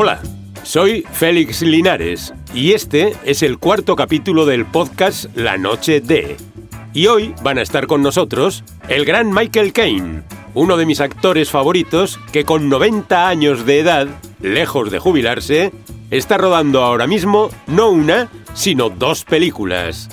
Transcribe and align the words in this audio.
Hola, 0.00 0.20
soy 0.62 1.04
Félix 1.10 1.60
Linares 1.62 2.32
y 2.54 2.70
este 2.70 3.16
es 3.24 3.42
el 3.42 3.58
cuarto 3.58 3.96
capítulo 3.96 4.46
del 4.46 4.64
podcast 4.64 5.24
La 5.34 5.58
Noche 5.58 6.00
de. 6.00 6.36
Y 6.94 7.08
hoy 7.08 7.34
van 7.42 7.58
a 7.58 7.62
estar 7.62 7.88
con 7.88 8.00
nosotros 8.00 8.62
el 8.88 9.04
gran 9.04 9.32
Michael 9.32 9.72
Caine, 9.72 10.22
uno 10.54 10.76
de 10.76 10.86
mis 10.86 11.00
actores 11.00 11.50
favoritos 11.50 12.20
que 12.30 12.44
con 12.44 12.68
90 12.68 13.26
años 13.26 13.66
de 13.66 13.80
edad, 13.80 14.06
lejos 14.40 14.92
de 14.92 15.00
jubilarse, 15.00 15.72
está 16.12 16.38
rodando 16.38 16.84
ahora 16.84 17.08
mismo 17.08 17.50
no 17.66 17.90
una, 17.90 18.28
sino 18.54 18.90
dos 18.90 19.24
películas. 19.24 20.08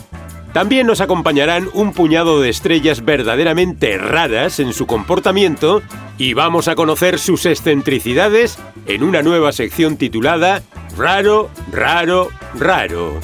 También 0.56 0.88
nos 0.88 1.02
acompañarán 1.02 1.68
un 1.74 1.92
puñado 1.92 2.40
de 2.40 2.48
estrellas 2.48 3.04
verdaderamente 3.04 3.98
raras 3.98 4.62
en 4.62 4.72
su 4.72 4.88
comportamiento 4.88 5.82
y 6.18 6.34
vamos 6.34 6.70
a 6.70 6.76
conocer 6.76 7.20
sus 7.20 7.46
excentricidades 7.46 8.58
en 8.88 9.04
una 9.04 9.22
nueva 9.22 9.52
sección 9.52 9.98
titulada 9.98 10.64
Raro, 10.98 11.50
Raro, 11.74 12.30
Raro. 12.58 13.20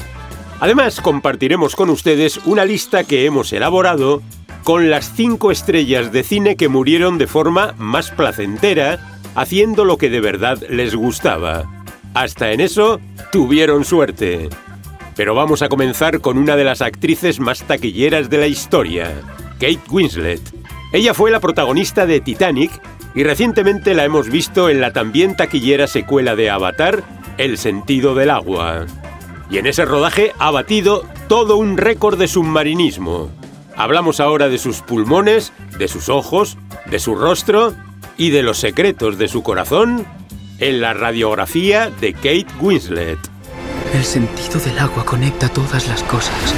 Además, 0.60 1.00
compartiremos 1.00 1.74
con 1.74 1.88
ustedes 1.88 2.38
una 2.44 2.66
lista 2.66 3.04
que 3.04 3.24
hemos 3.24 3.50
elaborado 3.54 4.20
con 4.62 4.90
las 4.90 5.14
cinco 5.16 5.50
estrellas 5.50 6.12
de 6.12 6.24
cine 6.24 6.56
que 6.56 6.68
murieron 6.68 7.16
de 7.16 7.28
forma 7.28 7.74
más 7.78 8.10
placentera, 8.10 9.18
haciendo 9.34 9.86
lo 9.86 9.96
que 9.96 10.10
de 10.10 10.20
verdad 10.20 10.58
les 10.68 10.94
gustaba. 10.94 11.64
Hasta 12.12 12.52
en 12.52 12.60
eso 12.60 13.00
tuvieron 13.32 13.86
suerte. 13.86 14.50
Pero 15.16 15.34
vamos 15.34 15.62
a 15.62 15.68
comenzar 15.68 16.20
con 16.20 16.38
una 16.38 16.56
de 16.56 16.64
las 16.64 16.80
actrices 16.80 17.38
más 17.38 17.62
taquilleras 17.62 18.30
de 18.30 18.38
la 18.38 18.46
historia, 18.46 19.12
Kate 19.54 19.80
Winslet. 19.90 20.40
Ella 20.92 21.14
fue 21.14 21.30
la 21.30 21.40
protagonista 21.40 22.06
de 22.06 22.20
Titanic 22.20 22.70
y 23.14 23.24
recientemente 23.24 23.94
la 23.94 24.04
hemos 24.04 24.28
visto 24.28 24.68
en 24.68 24.80
la 24.80 24.92
también 24.92 25.36
taquillera 25.36 25.86
secuela 25.86 26.34
de 26.34 26.50
Avatar, 26.50 27.02
El 27.38 27.58
sentido 27.58 28.14
del 28.14 28.30
agua. 28.30 28.86
Y 29.50 29.58
en 29.58 29.66
ese 29.66 29.84
rodaje 29.84 30.32
ha 30.38 30.50
batido 30.50 31.04
todo 31.28 31.56
un 31.56 31.76
récord 31.76 32.18
de 32.18 32.28
submarinismo. 32.28 33.30
Hablamos 33.76 34.20
ahora 34.20 34.48
de 34.48 34.58
sus 34.58 34.80
pulmones, 34.80 35.52
de 35.78 35.88
sus 35.88 36.08
ojos, 36.08 36.56
de 36.86 36.98
su 36.98 37.14
rostro 37.14 37.74
y 38.16 38.30
de 38.30 38.42
los 38.42 38.58
secretos 38.58 39.18
de 39.18 39.28
su 39.28 39.42
corazón 39.42 40.06
en 40.58 40.80
la 40.80 40.94
radiografía 40.94 41.90
de 41.90 42.12
Kate 42.12 42.46
Winslet. 42.60 43.31
El 43.94 44.04
sentido 44.04 44.58
del 44.58 44.78
agua 44.78 45.04
conecta 45.04 45.50
todas 45.50 45.86
las 45.86 46.02
cosas. 46.04 46.54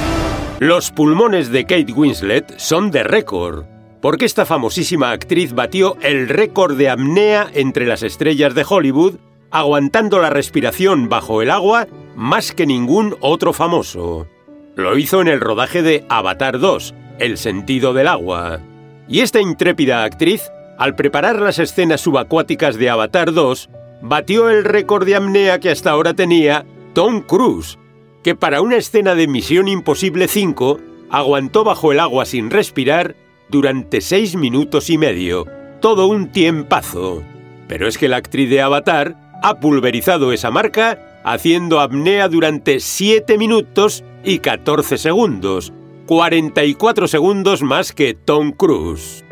Los 0.61 0.93
pulmones 0.93 1.51
de 1.51 1.65
Kate 1.65 1.93
Winslet 1.93 2.57
son 2.61 2.93
de 2.93 3.03
récord, 3.03 3.65
porque 4.01 4.25
esta 4.25 4.47
famosísima 4.47 5.11
actriz 5.11 5.53
batió 5.53 5.97
el 6.01 6.29
récord 6.29 6.77
de 6.77 6.91
apnea 6.91 7.49
entre 7.53 7.87
las 7.87 8.05
estrellas 8.05 8.55
de 8.55 8.65
Hollywood, 8.69 9.15
aguantando 9.51 10.21
la 10.21 10.31
respiración 10.31 11.09
bajo 11.09 11.43
el 11.43 11.51
agua 11.51 11.89
más 12.15 12.53
que 12.53 12.67
ningún 12.67 13.17
otro 13.21 13.53
famoso. 13.53 14.29
Lo 14.77 14.97
hizo 14.97 15.21
en 15.21 15.27
el 15.27 15.41
rodaje 15.41 15.83
de 15.83 16.05
Avatar 16.09 16.61
2, 16.61 16.95
El 17.19 17.37
sentido 17.37 17.93
del 17.95 18.07
agua. 18.07 18.61
Y 19.09 19.21
esta 19.21 19.41
intrépida 19.41 20.05
actriz, 20.05 20.53
al 20.79 20.95
preparar 20.95 21.41
las 21.41 21.59
escenas 21.59 22.01
subacuáticas 22.01 22.77
de 22.77 22.91
Avatar 22.91 23.33
2, 23.33 23.71
batió 24.03 24.51
el 24.51 24.63
récord 24.63 25.05
de 25.05 25.17
apnea 25.17 25.59
que 25.59 25.71
hasta 25.71 25.91
ahora 25.91 26.15
tenía 26.15 26.65
Tom 26.95 27.23
Cruise, 27.23 27.77
que 28.23 28.37
para 28.37 28.63
una 28.63 28.77
escena 28.77 29.17
de 29.17 29.27
Misión 29.27 29.67
Imposible 29.67 30.29
5 30.29 30.79
aguantó 31.11 31.65
bajo 31.65 31.91
el 31.91 31.99
agua 31.99 32.25
sin 32.25 32.51
respirar 32.51 33.17
durante 33.49 34.01
seis 34.01 34.37
minutos 34.37 34.89
y 34.91 34.97
medio. 34.97 35.47
Todo 35.81 36.07
un 36.07 36.31
tiempazo. 36.31 37.23
Pero 37.67 37.89
es 37.89 37.99
que 37.99 38.09
la 38.09 38.19
actriz 38.19 38.49
de 38.49 38.63
Avatar 38.63 39.17
ha 39.43 39.59
pulverizado 39.59 40.33
esa 40.33 40.53
marca 40.53 41.21
haciendo 41.25 41.81
apnea 41.81 42.29
durante 42.29 42.79
7 42.79 43.39
minutos 43.39 44.05
y 44.23 44.39
14 44.39 44.97
segundos. 44.97 45.73
44 46.07 47.09
segundos 47.09 47.63
más 47.63 47.93
que 47.93 48.15
Tom 48.15 48.53
Cruise. 48.53 49.25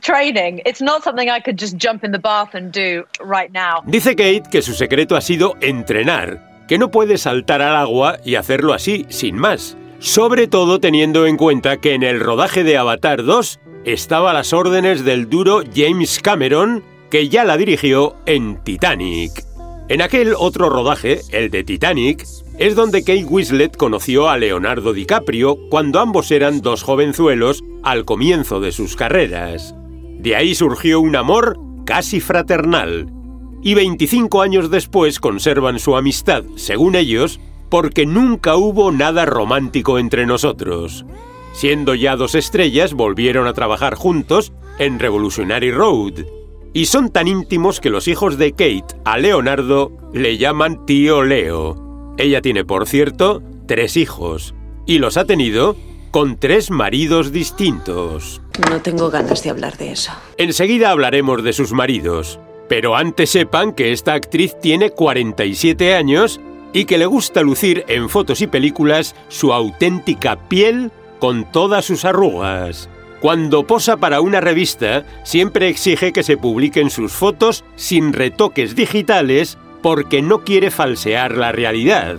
Training. 0.00 0.62
It's 0.64 0.80
not 0.80 1.02
something 1.02 1.28
I 1.28 1.40
could 1.40 1.58
just 1.58 1.76
jump 1.76 2.04
in 2.04 2.12
the 2.12 2.18
bath 2.18 2.54
and 2.54 2.72
do 2.72 3.04
right 3.20 3.50
now. 3.52 3.82
Dice 3.86 4.16
Kate 4.16 4.44
que 4.50 4.62
su 4.62 4.74
secreto 4.74 5.16
ha 5.16 5.20
sido 5.20 5.54
entrenar, 5.60 6.64
que 6.68 6.78
no 6.78 6.90
puede 6.90 7.18
saltar 7.18 7.62
al 7.62 7.76
agua 7.76 8.18
y 8.24 8.36
hacerlo 8.36 8.72
así, 8.72 9.06
sin 9.08 9.36
más. 9.36 9.76
Sobre 9.98 10.46
todo 10.48 10.80
teniendo 10.80 11.26
en 11.26 11.36
cuenta 11.36 11.78
que 11.78 11.94
en 11.94 12.02
el 12.02 12.20
rodaje 12.20 12.64
de 12.64 12.76
Avatar 12.76 13.24
2 13.24 13.60
estaba 13.84 14.30
a 14.30 14.34
las 14.34 14.52
órdenes 14.52 15.04
del 15.04 15.28
duro 15.28 15.62
James 15.74 16.20
Cameron, 16.20 16.82
que 17.10 17.28
ya 17.28 17.44
la 17.44 17.56
dirigió 17.56 18.16
en 18.26 18.62
Titanic. 18.64 19.44
En 19.88 20.00
aquel 20.02 20.34
otro 20.36 20.70
rodaje, 20.70 21.20
el 21.30 21.50
de 21.50 21.62
Titanic, 21.62 22.24
es 22.58 22.76
donde 22.76 23.00
Kate 23.00 23.24
Winslet 23.24 23.76
conoció 23.76 24.28
a 24.28 24.38
Leonardo 24.38 24.92
DiCaprio 24.92 25.58
cuando 25.68 26.00
ambos 26.00 26.30
eran 26.30 26.60
dos 26.60 26.82
jovenzuelos 26.82 27.64
al 27.82 28.04
comienzo 28.04 28.60
de 28.60 28.70
sus 28.70 28.94
carreras. 28.94 29.74
De 30.18 30.36
ahí 30.36 30.54
surgió 30.54 31.00
un 31.00 31.16
amor 31.16 31.58
casi 31.84 32.20
fraternal. 32.20 33.10
Y 33.62 33.74
25 33.74 34.42
años 34.42 34.70
después 34.70 35.18
conservan 35.18 35.78
su 35.78 35.96
amistad, 35.96 36.44
según 36.54 36.94
ellos, 36.94 37.40
porque 37.70 38.06
nunca 38.06 38.56
hubo 38.56 38.92
nada 38.92 39.24
romántico 39.24 39.98
entre 39.98 40.26
nosotros. 40.26 41.04
Siendo 41.52 41.94
ya 41.94 42.16
dos 42.16 42.34
estrellas, 42.34 42.94
volvieron 42.94 43.46
a 43.46 43.52
trabajar 43.52 43.94
juntos 43.94 44.52
en 44.78 44.98
Revolutionary 44.98 45.72
Road. 45.72 46.24
Y 46.72 46.86
son 46.86 47.10
tan 47.10 47.28
íntimos 47.28 47.80
que 47.80 47.90
los 47.90 48.06
hijos 48.08 48.38
de 48.38 48.50
Kate 48.52 48.96
a 49.04 49.18
Leonardo 49.18 49.92
le 50.12 50.36
llaman 50.36 50.84
tío 50.86 51.22
Leo. 51.22 51.83
Ella 52.16 52.40
tiene, 52.40 52.64
por 52.64 52.86
cierto, 52.86 53.42
tres 53.66 53.96
hijos. 53.96 54.54
Y 54.86 54.98
los 54.98 55.16
ha 55.16 55.24
tenido 55.24 55.76
con 56.10 56.36
tres 56.36 56.70
maridos 56.70 57.32
distintos. 57.32 58.40
No 58.70 58.80
tengo 58.80 59.10
ganas 59.10 59.42
de 59.42 59.50
hablar 59.50 59.76
de 59.78 59.92
eso. 59.92 60.12
Enseguida 60.38 60.90
hablaremos 60.90 61.42
de 61.42 61.52
sus 61.52 61.72
maridos. 61.72 62.38
Pero 62.68 62.94
antes 62.94 63.30
sepan 63.30 63.72
que 63.72 63.92
esta 63.92 64.14
actriz 64.14 64.56
tiene 64.60 64.90
47 64.90 65.94
años 65.94 66.40
y 66.72 66.84
que 66.84 66.98
le 66.98 67.06
gusta 67.06 67.42
lucir 67.42 67.84
en 67.88 68.08
fotos 68.08 68.42
y 68.42 68.46
películas 68.46 69.16
su 69.28 69.52
auténtica 69.52 70.48
piel 70.48 70.92
con 71.18 71.50
todas 71.50 71.84
sus 71.84 72.04
arrugas. 72.04 72.88
Cuando 73.20 73.66
posa 73.66 73.96
para 73.96 74.20
una 74.20 74.40
revista, 74.40 75.04
siempre 75.24 75.68
exige 75.68 76.12
que 76.12 76.22
se 76.22 76.36
publiquen 76.36 76.90
sus 76.90 77.12
fotos 77.12 77.64
sin 77.74 78.12
retoques 78.12 78.76
digitales 78.76 79.58
porque 79.84 80.22
no 80.22 80.44
quiere 80.44 80.70
falsear 80.70 81.36
la 81.36 81.52
realidad. 81.52 82.16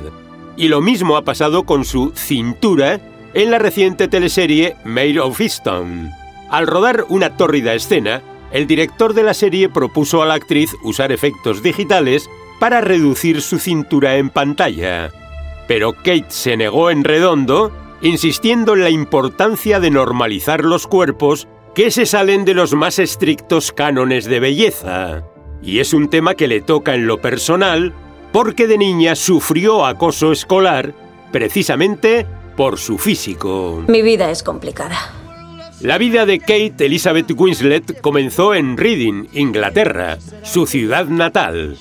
Y 0.56 0.68
lo 0.68 0.82
mismo 0.82 1.18
ha 1.18 1.24
pasado 1.24 1.64
con 1.64 1.84
su 1.84 2.12
cintura 2.14 3.02
en 3.34 3.50
la 3.50 3.58
reciente 3.58 4.08
teleserie 4.08 4.76
Made 4.86 5.20
of 5.20 5.42
Easton. 5.42 6.12
Al 6.52 6.68
rodar 6.68 7.08
una 7.10 7.38
tórrida 7.38 7.74
escena, 7.74 8.22
el 8.52 8.68
director 8.68 9.16
de 9.16 9.24
la 9.24 9.34
serie 9.34 9.68
propuso 9.68 10.22
a 10.22 10.28
la 10.28 10.36
actriz 10.36 10.76
usar 10.84 11.12
efectos 11.12 11.64
digitales 11.64 12.30
para 12.60 12.82
reducir 12.82 13.42
su 13.42 13.58
cintura 13.58 14.18
en 14.18 14.30
pantalla. 14.30 15.10
Pero 15.68 15.94
Kate 15.94 16.28
se 16.28 16.58
negó 16.58 16.92
en 16.92 17.04
redondo, 17.04 17.72
insistiendo 18.04 18.76
en 18.76 18.82
la 18.82 18.92
importancia 18.92 19.80
de 19.80 19.90
normalizar 19.90 20.64
los 20.64 20.86
cuerpos 20.86 21.48
que 21.74 21.90
se 21.90 22.06
salen 22.06 22.46
de 22.46 22.54
los 22.54 22.76
más 22.76 23.00
estrictos 23.00 23.72
cánones 23.72 24.26
de 24.26 24.40
belleza. 24.40 25.24
Y 25.62 25.80
es 25.80 25.94
un 25.94 26.10
tema 26.10 26.36
que 26.36 26.48
le 26.48 26.62
toca 26.62 26.96
en 26.96 27.08
lo 27.08 27.20
personal 27.22 27.94
porque 28.32 28.68
de 28.68 28.78
niña 28.78 29.16
sufrió 29.16 29.86
acoso 29.86 30.32
escolar 30.32 30.94
precisamente 31.32 32.26
por 32.56 32.78
su 32.78 32.98
físico. 32.98 33.84
Mi 33.88 34.02
vida 34.02 34.30
es 34.30 34.44
complicada. 34.44 34.98
La 35.82 35.98
vida 35.98 36.26
de 36.26 36.40
Kate 36.40 36.86
Elizabeth 36.86 37.32
Winslet 37.32 38.02
comenzó 38.02 38.54
en 38.54 38.78
Reading, 38.78 39.28
Inglaterra, 39.34 40.18
su 40.44 40.66
ciudad 40.66 41.06
natal. 41.08 41.78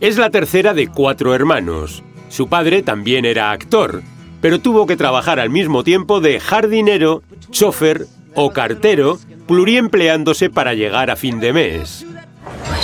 Es 0.00 0.16
la 0.16 0.30
tercera 0.30 0.74
de 0.74 0.88
cuatro 0.88 1.34
hermanos. 1.34 2.04
Su 2.28 2.48
padre 2.48 2.82
también 2.82 3.24
era 3.24 3.50
actor, 3.50 4.02
pero 4.40 4.60
tuvo 4.60 4.86
que 4.86 4.96
trabajar 4.96 5.40
al 5.40 5.50
mismo 5.50 5.82
tiempo 5.82 6.20
de 6.20 6.38
jardinero, 6.38 7.22
chofer 7.50 8.06
o 8.34 8.50
cartero, 8.50 9.18
pluriempleándose 9.48 10.50
para 10.50 10.74
llegar 10.74 11.10
a 11.10 11.16
fin 11.16 11.40
de 11.40 11.52
mes. 11.52 12.05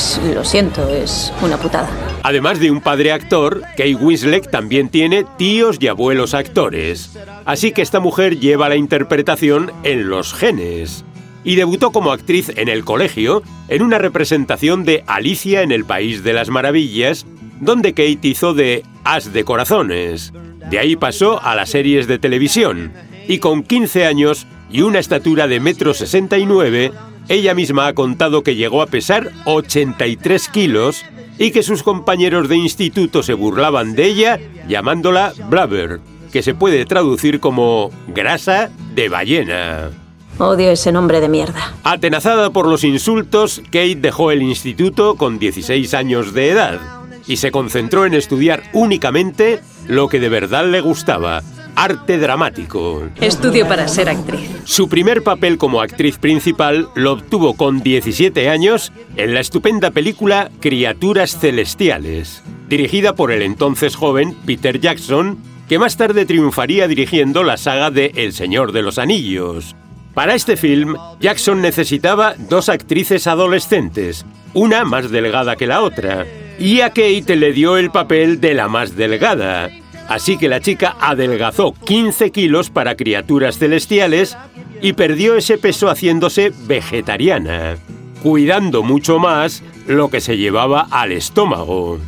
Pues 0.02 0.34
lo 0.34 0.44
siento, 0.44 0.88
es 0.88 1.32
una 1.42 1.56
putada. 1.56 1.88
Además 2.24 2.58
de 2.58 2.72
un 2.72 2.80
padre 2.80 3.12
actor, 3.12 3.60
Kate 3.76 3.94
Winslet 3.94 4.50
también 4.50 4.88
tiene 4.88 5.24
tíos 5.38 5.76
y 5.78 5.86
abuelos 5.86 6.34
actores. 6.34 7.16
Así 7.44 7.70
que 7.70 7.82
esta 7.82 8.00
mujer 8.00 8.40
lleva 8.40 8.68
la 8.68 8.74
interpretación 8.74 9.70
en 9.84 10.08
los 10.08 10.34
genes. 10.34 11.04
Y 11.44 11.54
debutó 11.54 11.92
como 11.92 12.10
actriz 12.10 12.50
en 12.56 12.68
el 12.68 12.84
colegio 12.84 13.44
en 13.68 13.82
una 13.82 13.98
representación 13.98 14.84
de 14.84 15.04
Alicia 15.06 15.62
en 15.62 15.70
el 15.70 15.84
País 15.84 16.24
de 16.24 16.32
las 16.32 16.48
Maravillas, 16.48 17.24
donde 17.60 17.92
Kate 17.92 18.18
hizo 18.22 18.54
de 18.54 18.82
As 19.04 19.32
de 19.32 19.44
Corazones. 19.44 20.32
De 20.68 20.80
ahí 20.80 20.96
pasó 20.96 21.40
a 21.40 21.54
las 21.54 21.70
series 21.70 22.08
de 22.08 22.18
televisión 22.18 22.92
y 23.28 23.38
con 23.38 23.62
15 23.62 24.04
años 24.04 24.48
y 24.68 24.80
una 24.80 24.98
estatura 24.98 25.46
de 25.46 25.60
metro 25.60 25.94
69 25.94 26.90
ella 27.28 27.54
misma 27.54 27.86
ha 27.86 27.94
contado 27.94 28.42
que 28.42 28.56
llegó 28.56 28.82
a 28.82 28.86
pesar 28.86 29.30
83 29.44 30.48
kilos 30.48 31.04
y 31.38 31.50
que 31.50 31.62
sus 31.62 31.82
compañeros 31.82 32.48
de 32.48 32.56
instituto 32.56 33.22
se 33.22 33.34
burlaban 33.34 33.94
de 33.94 34.06
ella 34.06 34.40
llamándola 34.68 35.32
blubber, 35.48 36.00
que 36.32 36.42
se 36.42 36.54
puede 36.54 36.84
traducir 36.84 37.40
como 37.40 37.90
grasa 38.08 38.70
de 38.94 39.08
ballena. 39.08 39.90
Odio 40.38 40.70
ese 40.70 40.92
nombre 40.92 41.20
de 41.20 41.28
mierda. 41.28 41.74
Atenazada 41.84 42.50
por 42.50 42.66
los 42.66 42.84
insultos, 42.84 43.62
Kate 43.66 43.96
dejó 43.96 44.30
el 44.30 44.42
instituto 44.42 45.16
con 45.16 45.38
16 45.38 45.94
años 45.94 46.32
de 46.32 46.50
edad 46.50 46.80
y 47.26 47.36
se 47.36 47.50
concentró 47.50 48.06
en 48.06 48.14
estudiar 48.14 48.62
únicamente 48.72 49.60
lo 49.86 50.08
que 50.08 50.20
de 50.20 50.28
verdad 50.28 50.66
le 50.66 50.80
gustaba, 50.80 51.42
arte 51.74 52.18
dramático. 52.18 53.08
Estudio 53.20 53.66
para 53.66 53.88
ser 53.88 54.08
actriz. 54.08 54.50
Su 54.64 54.88
primer 54.88 55.22
papel 55.22 55.58
como 55.58 55.80
actriz 55.80 56.18
principal 56.18 56.88
lo 56.94 57.12
obtuvo 57.12 57.54
con 57.54 57.82
17 57.82 58.48
años 58.48 58.92
en 59.16 59.34
la 59.34 59.40
estupenda 59.40 59.90
película 59.90 60.50
Criaturas 60.60 61.38
Celestiales, 61.38 62.42
dirigida 62.68 63.14
por 63.14 63.32
el 63.32 63.42
entonces 63.42 63.96
joven 63.96 64.36
Peter 64.46 64.80
Jackson, 64.80 65.38
que 65.68 65.78
más 65.78 65.96
tarde 65.96 66.26
triunfaría 66.26 66.88
dirigiendo 66.88 67.42
la 67.42 67.56
saga 67.56 67.90
de 67.90 68.12
El 68.16 68.32
Señor 68.32 68.72
de 68.72 68.82
los 68.82 68.98
Anillos. 68.98 69.74
Para 70.14 70.34
este 70.34 70.58
film, 70.58 70.96
Jackson 71.20 71.62
necesitaba 71.62 72.34
dos 72.36 72.68
actrices 72.68 73.26
adolescentes, 73.26 74.26
una 74.52 74.84
más 74.84 75.10
delgada 75.10 75.56
que 75.56 75.66
la 75.66 75.80
otra, 75.80 76.26
y 76.58 76.82
a 76.82 76.90
Kate 76.90 77.36
le 77.36 77.52
dio 77.52 77.78
el 77.78 77.90
papel 77.90 78.38
de 78.38 78.52
la 78.52 78.68
más 78.68 78.94
delgada. 78.94 79.70
Así 80.08 80.36
que 80.36 80.48
la 80.48 80.60
chica 80.60 80.96
adelgazó 81.00 81.72
15 81.72 82.30
kilos 82.30 82.70
para 82.70 82.96
criaturas 82.96 83.58
celestiales 83.58 84.36
y 84.80 84.92
perdió 84.94 85.36
ese 85.36 85.58
peso 85.58 85.88
haciéndose 85.88 86.52
vegetariana, 86.66 87.76
cuidando 88.22 88.82
mucho 88.82 89.18
más 89.18 89.62
lo 89.86 90.10
que 90.10 90.20
se 90.20 90.36
llevaba 90.36 90.88
al 90.90 91.12
estómago. 91.12 91.98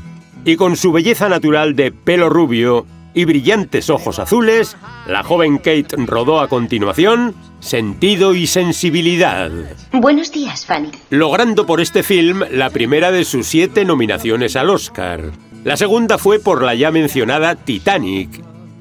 Y 0.45 0.57
con 0.57 0.77
su 0.77 0.93
belleza 0.93 1.29
natural 1.29 1.75
de 1.77 1.93
pelo 1.93 2.29
rubio 2.29 2.87
y 3.15 3.25
brillantes 3.25 3.89
ojos 3.89 4.19
azules, 4.19 4.77
la 5.07 5.23
joven 5.23 5.59
Kate 5.59 5.97
rodó 5.97 6.41
a 6.41 6.49
continuación 6.49 7.35
Sentido 7.61 8.35
y 8.35 8.47
Sensibilidad. 8.47 9.51
Buenos 9.93 10.31
días, 10.31 10.67
Fanny. 10.67 10.91
Logrando 11.09 11.65
por 11.65 11.81
este 11.81 12.03
film 12.03 12.43
la 12.51 12.69
primera 12.69 13.11
de 13.11 13.25
sus 13.25 13.47
siete 13.47 13.87
nominaciones 13.87 14.57
al 14.57 14.69
Oscar. 14.69 15.31
La 15.65 15.79
segunda 15.79 16.19
fue 16.19 16.41
por 16.41 16.63
la 16.63 16.75
ya 16.75 16.91
mencionada 16.91 17.55
Titanic. 17.55 18.29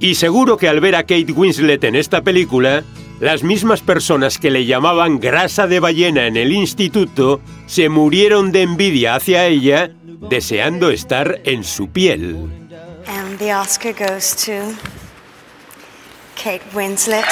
Y 0.02 0.16
seguro 0.16 0.58
que 0.58 0.68
al 0.68 0.82
ver 0.82 0.98
a 0.98 1.04
Kate 1.04 1.32
Winslet 1.32 1.82
en 1.86 1.96
esta 1.96 2.24
película, 2.24 2.84
las 3.22 3.42
mismas 3.42 3.80
personas 3.80 4.38
que 4.38 4.52
le 4.52 4.66
llamaban 4.66 5.22
grasa 5.22 5.66
de 5.66 5.80
ballena 5.80 6.28
en 6.28 6.36
el 6.36 6.52
instituto 6.52 7.40
se 7.68 7.88
murieron 7.88 8.52
de 8.52 8.64
envidia 8.64 9.16
hacia 9.16 9.48
ella, 9.48 9.92
deseando 10.30 10.90
estar 10.90 11.40
en 11.46 11.64
su 11.64 11.88
piel. 11.88 12.36
And 13.08 13.40
the 13.40 13.56
Oscar 13.56 13.94
goes 13.94 14.36
to 14.46 14.76
Kate 16.36 16.64
Winslet. 16.76 17.24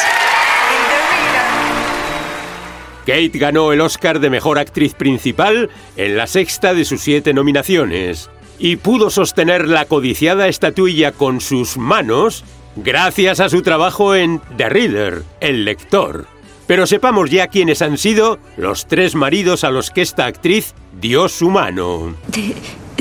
Kate 3.06 3.32
ganó 3.34 3.74
el 3.74 3.82
Oscar 3.82 4.22
de 4.22 4.30
Mejor 4.30 4.60
Actriz 4.60 4.94
Principal 4.94 5.70
en 5.98 6.16
la 6.16 6.28
sexta 6.28 6.74
de 6.74 6.86
sus 6.86 7.02
siete 7.02 7.34
nominaciones 7.34 8.30
y 8.62 8.76
pudo 8.76 9.10
sostener 9.10 9.68
la 9.68 9.86
codiciada 9.86 10.48
estatuilla 10.48 11.12
con 11.12 11.42
sus 11.42 11.78
manos 11.78 12.46
gracias 12.76 13.40
a 13.40 13.50
su 13.50 13.64
trabajo 13.64 14.14
en 14.14 14.40
The 14.56 14.70
Reader, 14.70 15.24
el 15.40 15.66
lector. 15.66 16.28
Pero 16.68 16.86
sepamos 16.86 17.32
ya 17.32 17.48
quiénes 17.48 17.82
han 17.82 17.98
sido 17.98 18.38
los 18.58 18.88
tres 18.88 19.16
maridos 19.16 19.64
a 19.64 19.72
los 19.72 19.90
que 19.90 20.04
esta 20.04 20.28
actriz 20.28 20.76
dio 21.02 21.28
su 21.28 21.50
mano. 21.50 22.16
¿Te, 22.32 22.54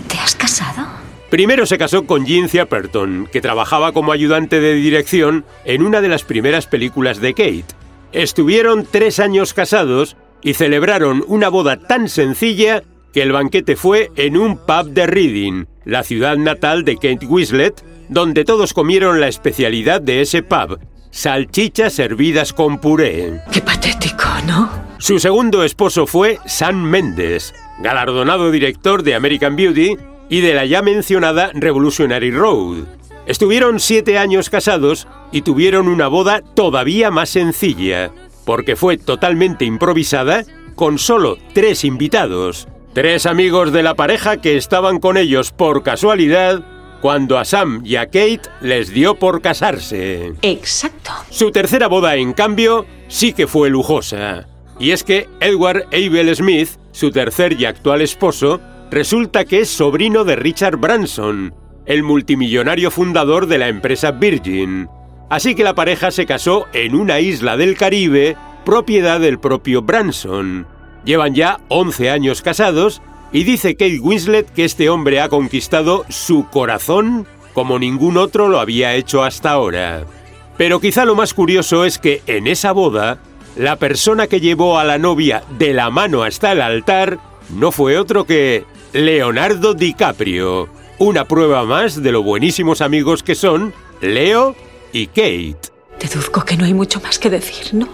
te 0.08 0.18
has 0.18 0.34
casado? 0.34 0.88
Primero 1.28 1.66
se 1.66 1.78
casó 1.78 2.06
con 2.06 2.24
Jean 2.24 2.48
Thapperton, 2.48 3.28
que 3.30 3.42
trabajaba 3.42 3.92
como 3.92 4.12
ayudante 4.12 4.60
de 4.60 4.72
dirección 4.74 5.44
en 5.66 5.82
una 5.82 6.00
de 6.00 6.08
las 6.08 6.24
primeras 6.24 6.66
películas 6.66 7.20
de 7.20 7.34
Kate. 7.34 7.66
Estuvieron 8.12 8.88
tres 8.90 9.20
años 9.20 9.52
casados 9.52 10.16
y 10.42 10.54
celebraron 10.54 11.22
una 11.28 11.50
boda 11.50 11.76
tan 11.76 12.08
sencilla 12.08 12.82
que 13.12 13.22
el 13.22 13.32
banquete 13.32 13.76
fue 13.76 14.10
en 14.16 14.36
un 14.36 14.56
pub 14.56 14.90
de 14.90 15.06
Reading, 15.06 15.64
la 15.84 16.02
ciudad 16.02 16.36
natal 16.36 16.84
de 16.84 16.94
Kate 16.94 17.26
Winslet, 17.26 17.82
donde 18.08 18.44
todos 18.44 18.72
comieron 18.72 19.20
la 19.20 19.28
especialidad 19.28 20.00
de 20.00 20.20
ese 20.20 20.42
pub, 20.42 20.78
salchichas 21.10 21.92
servidas 21.92 22.52
con 22.52 22.78
puré. 22.78 23.40
Qué 23.52 23.60
patético, 23.60 24.24
¿no? 24.46 24.70
Su 24.98 25.18
segundo 25.18 25.64
esposo 25.64 26.06
fue 26.06 26.38
Sam 26.46 26.82
Mendes, 26.82 27.54
galardonado 27.80 28.50
director 28.50 29.02
de 29.02 29.14
American 29.14 29.56
Beauty 29.56 29.96
y 30.28 30.40
de 30.40 30.54
la 30.54 30.64
ya 30.64 30.82
mencionada 30.82 31.50
Revolutionary 31.54 32.30
Road. 32.30 32.84
Estuvieron 33.26 33.80
siete 33.80 34.18
años 34.18 34.50
casados 34.50 35.06
y 35.32 35.42
tuvieron 35.42 35.88
una 35.88 36.08
boda 36.08 36.42
todavía 36.54 37.10
más 37.10 37.30
sencilla, 37.30 38.10
porque 38.44 38.76
fue 38.76 38.96
totalmente 38.96 39.64
improvisada 39.64 40.44
con 40.74 40.98
solo 40.98 41.36
tres 41.52 41.84
invitados, 41.84 42.68
tres 42.92 43.26
amigos 43.26 43.72
de 43.72 43.82
la 43.82 43.94
pareja 43.94 44.38
que 44.38 44.56
estaban 44.56 44.98
con 44.98 45.16
ellos 45.16 45.52
por 45.52 45.82
casualidad 45.82 46.62
cuando 47.00 47.38
a 47.38 47.44
Sam 47.44 47.82
y 47.84 47.96
a 47.96 48.06
Kate 48.06 48.42
les 48.60 48.90
dio 48.90 49.14
por 49.14 49.40
casarse. 49.40 50.34
Exacto. 50.42 51.12
Su 51.31 51.50
tercera 51.50 51.88
boda, 51.88 52.16
en 52.16 52.32
cambio, 52.32 52.87
sí 53.08 53.32
que 53.32 53.46
fue 53.46 53.70
lujosa. 53.70 54.46
Y 54.78 54.90
es 54.90 55.04
que 55.04 55.28
Edward 55.40 55.84
Abel 55.92 56.34
Smith, 56.34 56.70
su 56.92 57.10
tercer 57.10 57.58
y 57.58 57.64
actual 57.64 58.02
esposo, 58.02 58.60
resulta 58.90 59.44
que 59.44 59.60
es 59.60 59.70
sobrino 59.70 60.25
de 60.25 60.37
Richard 60.37 60.76
Branson, 60.76 61.54
el 61.87 62.02
multimillonario 62.02 62.90
fundador 62.90 63.46
de 63.46 63.58
la 63.58 63.69
empresa 63.69 64.10
Virgin. 64.10 64.88
Así 65.28 65.54
que 65.54 65.64
la 65.64 65.75
pareja 65.75 66.10
se 66.10 66.26
casó 66.26 66.66
en 66.72 66.94
una 66.94 67.20
isla 67.20 67.56
del 67.56 67.76
Caribe, 67.76 68.37
propiedad 68.64 69.20
del 69.20 69.38
propio 69.38 69.82
Branson. 69.82 70.66
Llevan 71.05 71.35
ya 71.35 71.61
11 71.69 72.11
años 72.11 72.43
casados 72.43 73.00
y 73.32 73.44
dice 73.44 73.75
Kate 73.76 74.00
Winslet 74.00 74.52
que 74.52 74.64
este 74.64 74.90
hombre 74.90 75.21
ha 75.21 75.28
conquistado 75.28 76.04
su 76.09 76.47
corazón 76.50 77.26
como 77.52 77.78
ningún 77.78 78.16
otro 78.16 78.49
lo 78.49 78.61
había 78.61 78.95
hecho 78.95 79.23
hasta 79.23 79.50
ahora. 79.50 80.04
Pero 80.57 80.80
quizá 80.80 81.04
lo 81.04 81.14
más 81.14 81.35
curioso 81.35 81.85
es 81.85 81.99
que 81.99 82.23
en 82.26 82.47
esa 82.47 82.73
boda, 82.73 83.19
la 83.57 83.76
persona 83.76 84.26
que 84.26 84.40
llevó 84.40 84.78
a 84.78 84.85
la 84.85 84.99
novia 84.99 85.42
de 85.59 85.73
la 85.73 85.90
mano 85.90 86.23
hasta 86.23 86.52
el 86.52 86.61
altar 86.61 87.19
no 87.50 87.73
fue 87.73 87.99
otro 87.99 88.25
que 88.25 88.64
Leonardo 88.92 89.75
DiCaprio. 89.75 90.69
Una 90.99 91.25
prueba 91.25 91.64
más 91.64 92.02
de 92.02 92.12
lo 92.12 92.23
buenísimos 92.23 92.80
amigos 92.80 93.23
que 93.23 93.35
son 93.35 93.73
Leo 94.00 94.54
y 94.92 95.07
Kate. 95.07 95.57
Deduzco 95.99 96.45
que 96.45 96.57
no 96.57 96.64
hay 96.64 96.75
mucho 96.75 97.00
más 97.00 97.19
que 97.19 97.30
decir, 97.30 97.75
¿no? 97.75 97.88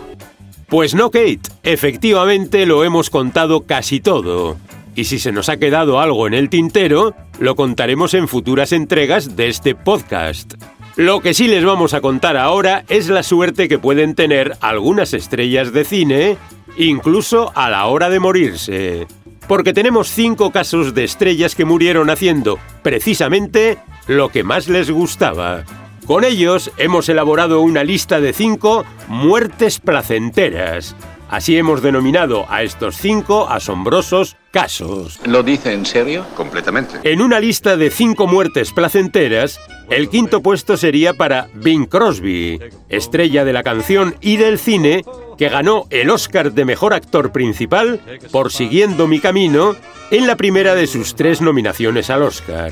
Pues 0.69 0.95
no, 0.95 1.11
Kate. 1.11 1.41
Efectivamente 1.63 2.67
lo 2.67 2.83
hemos 2.83 3.09
contado 3.09 3.63
casi 3.63 4.01
todo. 4.01 4.57
Y 4.97 5.05
si 5.05 5.19
se 5.19 5.31
nos 5.31 5.49
ha 5.49 5.59
quedado 5.59 6.01
algo 6.01 6.27
en 6.27 6.35
el 6.35 6.49
tintero, 6.49 7.15
lo 7.39 7.55
contaremos 7.55 8.15
en 8.15 8.29
futuras 8.29 8.73
entregas 8.73 9.37
de 9.37 9.49
este 9.49 9.75
podcast. 9.75 10.55
Lo 10.97 11.21
que 11.21 11.35
sí 11.35 11.47
les 11.47 11.65
vamos 11.65 11.93
a 11.93 12.01
contar 12.01 12.37
ahora 12.37 12.85
es 12.89 13.09
la 13.09 13.23
suerte 13.23 13.69
que 13.69 13.79
pueden 13.79 14.15
tener 14.15 14.57
algunas 14.61 15.13
estrellas 15.13 15.73
de 15.73 15.85
cine, 15.85 16.39
incluso 16.79 17.53
a 17.55 17.69
la 17.69 17.85
hora 17.87 18.09
de 18.09 18.19
morirse. 18.19 19.07
Porque 19.47 19.75
tenemos 19.75 20.09
cinco 20.09 20.51
casos 20.51 20.95
de 20.95 21.05
estrellas 21.05 21.55
que 21.55 21.67
murieron 21.67 22.11
haciendo, 22.11 22.59
precisamente, 22.83 23.79
lo 24.09 24.31
que 24.31 24.43
más 24.43 24.69
les 24.69 24.91
gustaba. 24.91 25.65
Con 26.07 26.23
ellos 26.23 26.71
hemos 26.77 27.09
elaborado 27.09 27.61
una 27.61 27.83
lista 27.83 28.21
de 28.21 28.33
cinco 28.33 28.85
muertes 29.09 29.81
placenteras. 29.81 30.95
Así 31.29 31.59
hemos 31.59 31.83
denominado 31.83 32.47
a 32.49 32.63
estos 32.63 32.97
cinco 32.97 33.49
asombrosos 33.51 34.37
casos. 34.53 35.19
¿Lo 35.27 35.43
dice 35.43 35.73
en 35.73 35.85
serio? 35.85 36.25
Completamente. 36.37 37.01
En 37.03 37.21
una 37.21 37.41
lista 37.41 37.77
de 37.77 37.91
cinco 37.91 38.29
muertes 38.29 38.71
placenteras, 38.71 39.59
el 39.91 40.09
quinto 40.09 40.41
puesto 40.43 40.77
sería 40.77 41.15
para 41.15 41.49
Bing 41.55 41.87
Crosby, 41.87 42.61
estrella 42.89 43.45
de 43.45 43.53
la 43.53 43.65
canción 43.65 44.15
y 44.21 44.37
del 44.37 44.61
cine, 44.61 45.05
que 45.37 45.49
ganó 45.49 45.87
el 45.91 46.11
Oscar 46.11 46.53
de 46.53 46.65
Mejor 46.65 46.95
Actor 46.95 47.33
Principal 47.33 48.01
por 48.31 48.53
Siguiendo 48.53 49.09
mi 49.09 49.19
Camino 49.19 49.75
en 50.13 50.29
la 50.29 50.37
primera 50.37 50.77
de 50.77 50.87
sus 50.87 51.17
tres 51.17 51.41
nominaciones 51.41 52.11
al 52.11 52.23
Oscar. 52.23 52.71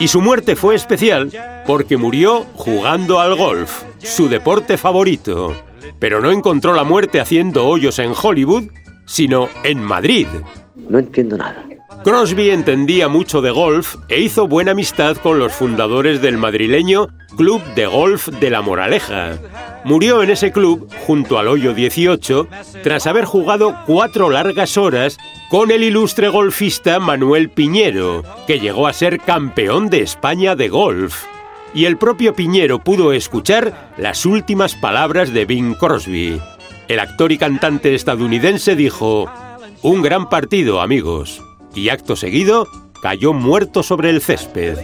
Y 0.00 0.08
su 0.08 0.20
muerte 0.20 0.54
fue 0.54 0.74
especial 0.74 1.32
porque 1.66 1.96
murió 1.96 2.46
jugando 2.54 3.18
al 3.18 3.36
golf, 3.36 3.82
su 3.98 4.28
deporte 4.28 4.76
favorito. 4.76 5.54
Pero 5.98 6.20
no 6.20 6.30
encontró 6.30 6.72
la 6.72 6.84
muerte 6.84 7.20
haciendo 7.20 7.66
hoyos 7.66 7.98
en 7.98 8.12
Hollywood, 8.20 8.64
sino 9.06 9.48
en 9.64 9.82
Madrid. 9.82 10.28
No 10.76 10.98
entiendo 11.00 11.36
nada. 11.36 11.64
Crosby 12.04 12.50
entendía 12.50 13.08
mucho 13.08 13.40
de 13.42 13.50
golf 13.50 13.96
e 14.08 14.20
hizo 14.20 14.46
buena 14.46 14.70
amistad 14.70 15.16
con 15.16 15.38
los 15.38 15.52
fundadores 15.52 16.22
del 16.22 16.38
madrileño 16.38 17.08
Club 17.36 17.62
de 17.74 17.86
Golf 17.86 18.28
de 18.28 18.50
la 18.50 18.62
Moraleja. 18.62 19.38
Murió 19.84 20.22
en 20.22 20.30
ese 20.30 20.52
club, 20.52 20.88
junto 21.06 21.38
al 21.38 21.48
hoyo 21.48 21.74
18, 21.74 22.46
tras 22.82 23.06
haber 23.06 23.24
jugado 23.24 23.76
cuatro 23.86 24.30
largas 24.30 24.76
horas 24.76 25.18
con 25.50 25.70
el 25.70 25.82
ilustre 25.82 26.28
golfista 26.28 27.00
Manuel 27.00 27.50
Piñero, 27.50 28.22
que 28.46 28.60
llegó 28.60 28.86
a 28.86 28.92
ser 28.92 29.18
campeón 29.20 29.90
de 29.90 30.02
España 30.02 30.54
de 30.54 30.68
golf. 30.68 31.24
Y 31.74 31.84
el 31.84 31.98
propio 31.98 32.34
Piñero 32.34 32.78
pudo 32.78 33.12
escuchar 33.12 33.92
las 33.98 34.24
últimas 34.24 34.74
palabras 34.74 35.32
de 35.32 35.44
Bing 35.44 35.74
Crosby. 35.74 36.40
El 36.86 37.00
actor 37.00 37.32
y 37.32 37.38
cantante 37.38 37.94
estadounidense 37.94 38.76
dijo, 38.76 39.30
Un 39.82 40.02
gran 40.02 40.28
partido, 40.28 40.80
amigos 40.80 41.42
y 41.74 41.88
acto 41.88 42.16
seguido 42.16 42.66
cayó 43.02 43.32
muerto 43.32 43.82
sobre 43.82 44.10
el 44.10 44.20
césped. 44.20 44.78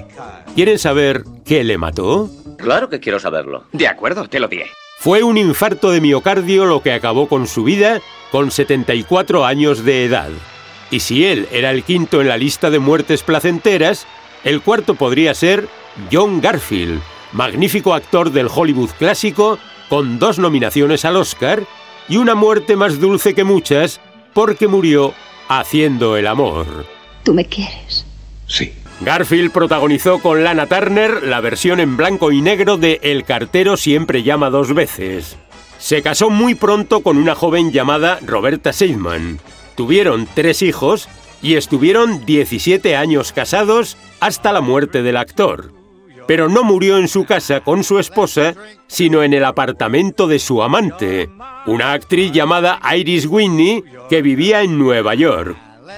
¿Quieren 0.54 0.78
saber 0.78 1.24
qué 1.44 1.64
le 1.64 1.78
mató? 1.78 2.30
Claro 2.58 2.88
que 2.88 3.00
quiero 3.00 3.18
saberlo. 3.18 3.64
De 3.72 3.88
acuerdo, 3.88 4.28
te 4.28 4.40
lo 4.40 4.48
diré. 4.48 4.70
Fue 4.98 5.22
un 5.22 5.36
infarto 5.36 5.90
de 5.90 6.00
miocardio 6.00 6.64
lo 6.64 6.80
que 6.82 6.92
acabó 6.92 7.28
con 7.28 7.46
su 7.46 7.64
vida 7.64 8.00
con 8.30 8.50
74 8.50 9.44
años 9.44 9.84
de 9.84 10.04
edad. 10.04 10.30
Y 10.90 11.00
si 11.00 11.24
él 11.26 11.48
era 11.52 11.70
el 11.70 11.82
quinto 11.82 12.20
en 12.20 12.28
la 12.28 12.36
lista 12.36 12.70
de 12.70 12.78
muertes 12.78 13.22
placenteras, 13.22 14.06
el 14.44 14.60
cuarto 14.60 14.94
podría 14.94 15.34
ser 15.34 15.68
John 16.12 16.40
Garfield, 16.40 17.00
magnífico 17.32 17.94
actor 17.94 18.30
del 18.30 18.48
Hollywood 18.52 18.90
clásico, 18.98 19.58
con 19.88 20.18
dos 20.18 20.38
nominaciones 20.38 21.04
al 21.04 21.16
Oscar 21.16 21.64
y 22.08 22.16
una 22.16 22.34
muerte 22.34 22.76
más 22.76 23.00
dulce 23.00 23.34
que 23.34 23.44
muchas, 23.44 24.00
porque 24.32 24.68
murió 24.68 25.14
haciendo 25.48 26.16
el 26.16 26.26
amor. 26.26 26.86
¿Tú 27.22 27.34
me 27.34 27.44
quieres? 27.46 28.06
Sí. 28.46 28.72
Garfield 29.00 29.50
protagonizó 29.50 30.20
con 30.20 30.44
Lana 30.44 30.66
Turner 30.66 31.22
la 31.24 31.40
versión 31.40 31.80
en 31.80 31.96
blanco 31.96 32.30
y 32.30 32.40
negro 32.40 32.76
de 32.76 33.00
El 33.02 33.24
cartero 33.24 33.76
siempre 33.76 34.22
llama 34.22 34.50
dos 34.50 34.72
veces. 34.72 35.36
Se 35.78 36.00
casó 36.02 36.30
muy 36.30 36.54
pronto 36.54 37.02
con 37.02 37.18
una 37.18 37.34
joven 37.34 37.72
llamada 37.72 38.18
Roberta 38.24 38.72
Seidman. 38.72 39.40
Tuvieron 39.76 40.28
tres 40.32 40.62
hijos 40.62 41.08
y 41.42 41.56
estuvieron 41.56 42.24
17 42.24 42.96
años 42.96 43.32
casados 43.32 43.96
hasta 44.20 44.52
la 44.52 44.60
muerte 44.60 45.02
del 45.02 45.16
actor. 45.16 45.72
Pero 46.26 46.48
no 46.48 46.64
murió 46.64 46.98
en 46.98 47.08
su 47.08 47.24
casa 47.24 47.60
con 47.60 47.84
su 47.84 47.98
esposa, 47.98 48.54
sino 48.86 49.22
en 49.22 49.34
el 49.34 49.44
apartamento 49.44 50.26
de 50.26 50.38
su 50.38 50.62
amante, 50.62 51.28
una 51.66 51.92
actriz 51.92 52.32
llamada 52.32 52.80
Iris 52.96 53.26
Whitney 53.26 53.84
que 54.08 54.22
vivía 54.22 54.62
en 54.62 54.78
Nueva 54.78 55.14
York. 55.14 55.56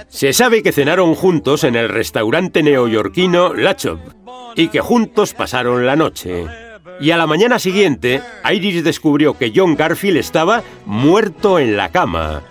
Se 0.09 0.33
sabe 0.33 0.61
que 0.61 0.71
cenaron 0.71 1.15
juntos 1.15 1.63
en 1.63 1.75
el 1.75 1.89
restaurante 1.89 2.61
neoyorquino 2.61 3.53
La 3.53 3.75
Chop 3.75 3.99
y 4.55 4.67
que 4.67 4.81
juntos 4.81 5.33
pasaron 5.33 5.85
la 5.85 5.95
noche. 5.95 6.45
Y 6.99 7.11
a 7.11 7.17
la 7.17 7.27
mañana 7.27 7.59
siguiente, 7.59 8.21
Iris 8.51 8.83
descubrió 8.83 9.37
que 9.37 9.51
John 9.55 9.75
Garfield 9.75 10.17
estaba 10.17 10.63
muerto 10.85 11.59
en 11.59 11.77
la 11.77 11.89
cama. 11.89 12.41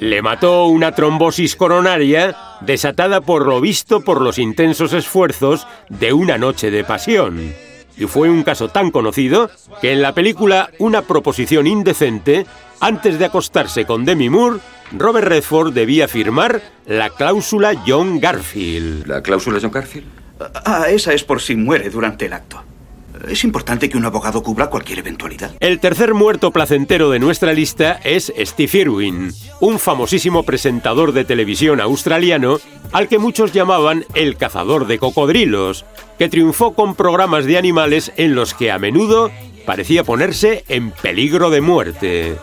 Le 0.00 0.22
mató 0.22 0.66
una 0.66 0.92
trombosis 0.92 1.54
coronaria 1.54 2.36
desatada 2.64 3.20
por 3.20 3.46
lo 3.46 3.60
visto 3.60 4.02
por 4.02 4.20
los 4.20 4.38
intensos 4.38 4.92
esfuerzos 4.92 5.66
de 5.88 6.12
una 6.12 6.38
noche 6.38 6.70
de 6.70 6.84
pasión. 6.84 7.52
Y 7.96 8.06
fue 8.06 8.30
un 8.30 8.42
caso 8.42 8.68
tan 8.68 8.90
conocido 8.90 9.50
que 9.80 9.92
en 9.92 10.02
la 10.02 10.14
película 10.14 10.70
Una 10.78 11.02
proposición 11.02 11.66
indecente, 11.66 12.46
antes 12.80 13.18
de 13.18 13.26
acostarse 13.26 13.84
con 13.84 14.04
Demi 14.04 14.30
Moore, 14.30 14.60
Robert 14.92 15.28
Redford 15.28 15.72
debía 15.72 16.08
firmar 16.08 16.62
la 16.86 17.10
cláusula 17.10 17.74
John 17.86 18.18
Garfield. 18.20 19.06
¿La 19.06 19.22
cláusula 19.22 19.58
John 19.60 19.70
Garfield? 19.70 20.06
Ah, 20.64 20.86
esa 20.88 21.12
es 21.12 21.22
por 21.22 21.40
si 21.40 21.54
muere 21.54 21.90
durante 21.90 22.26
el 22.26 22.32
acto. 22.32 22.62
Es 23.28 23.44
importante 23.44 23.88
que 23.88 23.96
un 23.96 24.04
abogado 24.04 24.42
cubra 24.42 24.68
cualquier 24.68 25.00
eventualidad. 25.00 25.52
El 25.60 25.80
tercer 25.80 26.14
muerto 26.14 26.50
placentero 26.50 27.10
de 27.10 27.18
nuestra 27.18 27.52
lista 27.52 28.00
es 28.04 28.32
Steve 28.36 28.78
Irwin, 28.78 29.32
un 29.60 29.78
famosísimo 29.78 30.42
presentador 30.42 31.12
de 31.12 31.24
televisión 31.24 31.80
australiano 31.80 32.58
al 32.92 33.08
que 33.08 33.18
muchos 33.18 33.52
llamaban 33.52 34.04
el 34.14 34.36
cazador 34.36 34.86
de 34.86 34.98
cocodrilos, 34.98 35.84
que 36.18 36.28
triunfó 36.28 36.74
con 36.74 36.94
programas 36.94 37.44
de 37.44 37.58
animales 37.58 38.12
en 38.16 38.34
los 38.34 38.54
que 38.54 38.70
a 38.70 38.78
menudo 38.78 39.30
parecía 39.64 40.04
ponerse 40.04 40.64
en 40.68 40.90
peligro 40.90 41.50
de 41.50 41.60
muerte. 41.60 42.36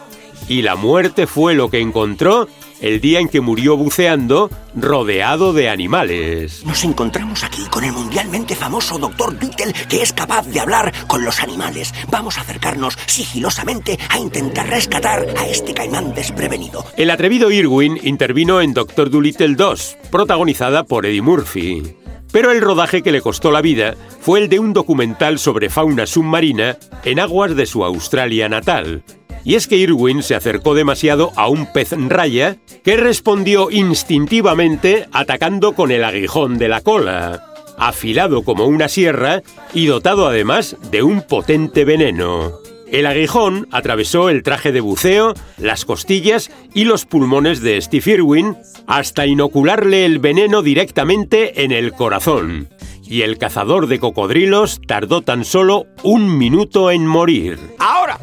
Y 0.47 0.61
la 0.63 0.75
muerte 0.75 1.27
fue 1.27 1.53
lo 1.53 1.69
que 1.69 1.79
encontró 1.79 2.47
el 2.81 3.01
día 3.01 3.19
en 3.19 3.27
que 3.27 3.41
murió 3.41 3.77
buceando 3.77 4.49
rodeado 4.75 5.53
de 5.53 5.69
animales. 5.69 6.63
Nos 6.65 6.83
encontramos 6.83 7.43
aquí 7.43 7.63
con 7.69 7.83
el 7.83 7.91
mundialmente 7.91 8.55
famoso 8.55 8.97
Dr. 8.97 9.37
Beetle 9.39 9.73
que 9.89 10.01
es 10.01 10.13
capaz 10.13 10.47
de 10.47 10.59
hablar 10.59 10.93
con 11.07 11.23
los 11.23 11.41
animales. 11.41 11.93
Vamos 12.09 12.37
a 12.37 12.41
acercarnos 12.41 12.97
sigilosamente 13.05 13.97
a 14.09 14.19
intentar 14.19 14.67
rescatar 14.69 15.25
a 15.37 15.47
este 15.47 15.73
caimán 15.73 16.13
desprevenido. 16.13 16.85
El 16.97 17.09
atrevido 17.09 17.51
Irwin 17.51 17.99
intervino 18.03 18.61
en 18.61 18.73
Dr. 18.73 19.09
Dolittle 19.09 19.55
2, 19.55 19.97
protagonizada 20.11 20.83
por 20.83 21.05
Eddie 21.05 21.21
Murphy. 21.21 21.95
Pero 22.31 22.51
el 22.51 22.61
rodaje 22.61 23.01
que 23.01 23.11
le 23.11 23.21
costó 23.21 23.51
la 23.51 23.61
vida 23.61 23.95
fue 24.21 24.39
el 24.39 24.49
de 24.49 24.59
un 24.59 24.73
documental 24.73 25.39
sobre 25.39 25.69
fauna 25.69 26.05
submarina 26.05 26.77
en 27.03 27.19
aguas 27.19 27.55
de 27.55 27.65
su 27.65 27.83
Australia 27.83 28.47
natal, 28.47 29.03
y 29.43 29.55
es 29.55 29.67
que 29.67 29.77
Irwin 29.77 30.23
se 30.23 30.35
acercó 30.35 30.73
demasiado 30.73 31.31
a 31.35 31.47
un 31.47 31.71
pez 31.71 31.93
raya 32.07 32.57
que 32.83 32.97
respondió 32.97 33.71
instintivamente 33.71 35.07
atacando 35.11 35.73
con 35.73 35.91
el 35.91 36.03
aguijón 36.03 36.57
de 36.57 36.69
la 36.69 36.81
cola, 36.81 37.53
afilado 37.77 38.43
como 38.43 38.65
una 38.65 38.87
sierra 38.87 39.41
y 39.73 39.85
dotado 39.85 40.27
además 40.27 40.77
de 40.91 41.03
un 41.03 41.21
potente 41.21 41.85
veneno. 41.85 42.59
El 42.91 43.05
aguijón 43.05 43.67
atravesó 43.71 44.29
el 44.29 44.41
traje 44.41 44.71
de 44.71 44.81
buceo, 44.81 45.35
las 45.57 45.85
costillas 45.85 46.49
y 46.73 46.85
los 46.85 47.05
pulmones 47.05 47.61
de 47.61 47.79
Steve 47.81 48.13
Irwin 48.13 48.57
hasta 48.87 49.27
inocularle 49.27 50.05
el 50.05 50.17
veneno 50.17 50.63
directamente 50.63 51.63
en 51.63 51.71
el 51.71 51.91
corazón. 51.91 52.67
Y 53.03 53.21
el 53.21 53.37
cazador 53.37 53.87
de 53.87 53.99
cocodrilos 53.99 54.81
tardó 54.85 55.21
tan 55.21 55.45
solo 55.45 55.85
un 56.03 56.37
minuto 56.37 56.89
en 56.91 57.05
morir. 57.05 57.59
¡Ahora! 57.77 58.19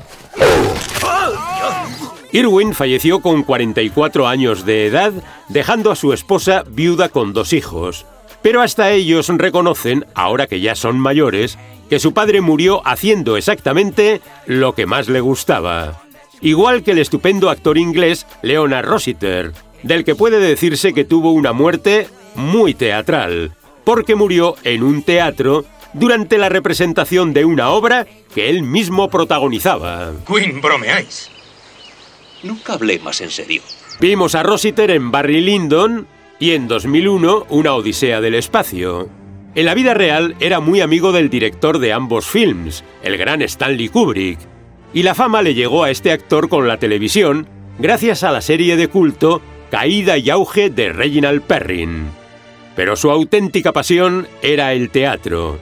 Irwin 2.32 2.74
falleció 2.74 3.20
con 3.20 3.42
44 3.42 4.26
años 4.28 4.66
de 4.66 4.86
edad, 4.86 5.12
dejando 5.48 5.90
a 5.90 5.96
su 5.96 6.12
esposa 6.12 6.64
viuda 6.68 7.08
con 7.08 7.32
dos 7.32 7.52
hijos. 7.52 8.04
Pero 8.42 8.60
hasta 8.60 8.90
ellos 8.90 9.28
reconocen, 9.28 10.04
ahora 10.14 10.46
que 10.46 10.60
ya 10.60 10.74
son 10.74 10.98
mayores, 10.98 11.58
que 11.88 11.98
su 11.98 12.12
padre 12.12 12.40
murió 12.40 12.86
haciendo 12.86 13.36
exactamente 13.36 14.20
lo 14.46 14.74
que 14.74 14.86
más 14.86 15.08
le 15.08 15.20
gustaba. 15.20 16.02
Igual 16.40 16.82
que 16.82 16.92
el 16.92 16.98
estupendo 16.98 17.48
actor 17.48 17.78
inglés 17.78 18.26
Leonard 18.42 18.86
Rossiter, 18.86 19.52
del 19.82 20.04
que 20.04 20.14
puede 20.14 20.38
decirse 20.38 20.92
que 20.92 21.04
tuvo 21.04 21.32
una 21.32 21.52
muerte 21.52 22.08
muy 22.34 22.74
teatral, 22.74 23.52
porque 23.84 24.14
murió 24.14 24.56
en 24.64 24.82
un 24.82 25.02
teatro 25.02 25.64
durante 25.98 26.38
la 26.38 26.48
representación 26.48 27.32
de 27.32 27.44
una 27.44 27.70
obra 27.70 28.06
que 28.34 28.48
él 28.50 28.62
mismo 28.62 29.08
protagonizaba. 29.08 30.12
Queen, 30.26 30.60
bromeáis. 30.60 31.30
Nunca 32.42 32.74
hablé 32.74 32.98
más 32.98 33.20
en 33.20 33.30
serio. 33.30 33.62
Vimos 34.00 34.34
a 34.34 34.42
Rossiter 34.42 34.90
en 34.90 35.10
Barry 35.10 35.40
Lyndon 35.40 36.06
y 36.38 36.52
en 36.52 36.68
2001 36.68 37.46
Una 37.48 37.74
Odisea 37.74 38.20
del 38.20 38.34
Espacio. 38.34 39.08
En 39.54 39.64
la 39.64 39.74
vida 39.74 39.94
real 39.94 40.36
era 40.38 40.60
muy 40.60 40.82
amigo 40.82 41.12
del 41.12 41.30
director 41.30 41.78
de 41.78 41.94
ambos 41.94 42.26
films, 42.26 42.84
el 43.02 43.16
gran 43.16 43.40
Stanley 43.40 43.88
Kubrick, 43.88 44.38
y 44.92 45.02
la 45.02 45.14
fama 45.14 45.40
le 45.40 45.54
llegó 45.54 45.82
a 45.82 45.90
este 45.90 46.12
actor 46.12 46.50
con 46.50 46.68
la 46.68 46.76
televisión 46.76 47.48
gracias 47.78 48.22
a 48.22 48.32
la 48.32 48.42
serie 48.42 48.76
de 48.76 48.88
culto 48.88 49.40
Caída 49.70 50.18
y 50.18 50.30
auge 50.30 50.70
de 50.70 50.92
Reginald 50.92 51.42
Perrin. 51.42 52.10
Pero 52.76 52.96
su 52.96 53.10
auténtica 53.10 53.72
pasión 53.72 54.28
era 54.42 54.74
el 54.74 54.90
teatro, 54.90 55.58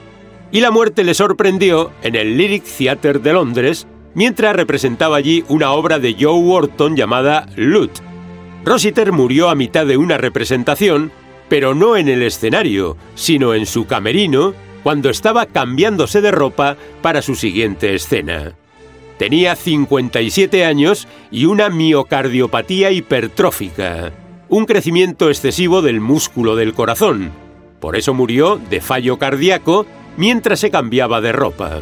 y 0.55 0.61
la 0.61 0.71
muerte 0.71 1.03
le 1.03 1.15
sorprendió 1.15 1.91
en 2.05 2.15
el 2.15 2.39
Lyric 2.39 2.63
Theatre 2.63 3.19
de 3.19 3.33
Londres 3.33 3.89
mientras 4.15 4.55
representaba 4.55 5.17
allí 5.17 5.45
una 5.49 5.73
obra 5.73 5.99
de 5.99 6.15
Joe 6.17 6.39
Wharton 6.39 6.95
llamada 6.95 7.49
Loot. 7.57 7.91
Rossiter 8.65 9.11
murió 9.11 9.49
a 9.51 9.57
mitad 9.57 9.85
de 9.85 9.97
una 9.97 10.17
representación, 10.17 11.11
pero 11.49 11.75
no 11.75 11.97
en 11.97 12.09
el 12.09 12.23
escenario, 12.23 12.97
sino 13.17 13.53
en 13.53 13.67
su 13.67 13.87
camerino, 13.87 14.55
cuando 14.85 15.11
estaba 15.11 15.47
cambiándose 15.47 16.21
de 16.21 16.31
ropa 16.31 16.77
para 17.03 17.21
su 17.21 17.35
siguiente 17.35 17.93
escena. 17.97 18.53
Tenía 19.19 19.57
57 19.57 20.65
años 20.65 21.09
y 21.33 21.47
una 21.47 21.69
miocardiopatía 21.69 22.93
hipertrófica, 22.93 24.13
un 24.49 24.67
crecimiento 24.67 25.31
excesivo 25.31 25.83
del 25.83 26.01
músculo 26.01 26.55
del 26.55 26.75
corazón. 26.75 27.33
Por 27.81 27.97
eso 27.97 28.15
murió 28.15 28.61
de 28.71 28.81
fallo 28.81 29.19
cardíaco 29.19 29.85
mientras 30.17 30.61
se 30.61 30.71
cambiaba 30.71 31.21
de 31.21 31.33
ropa. 31.33 31.81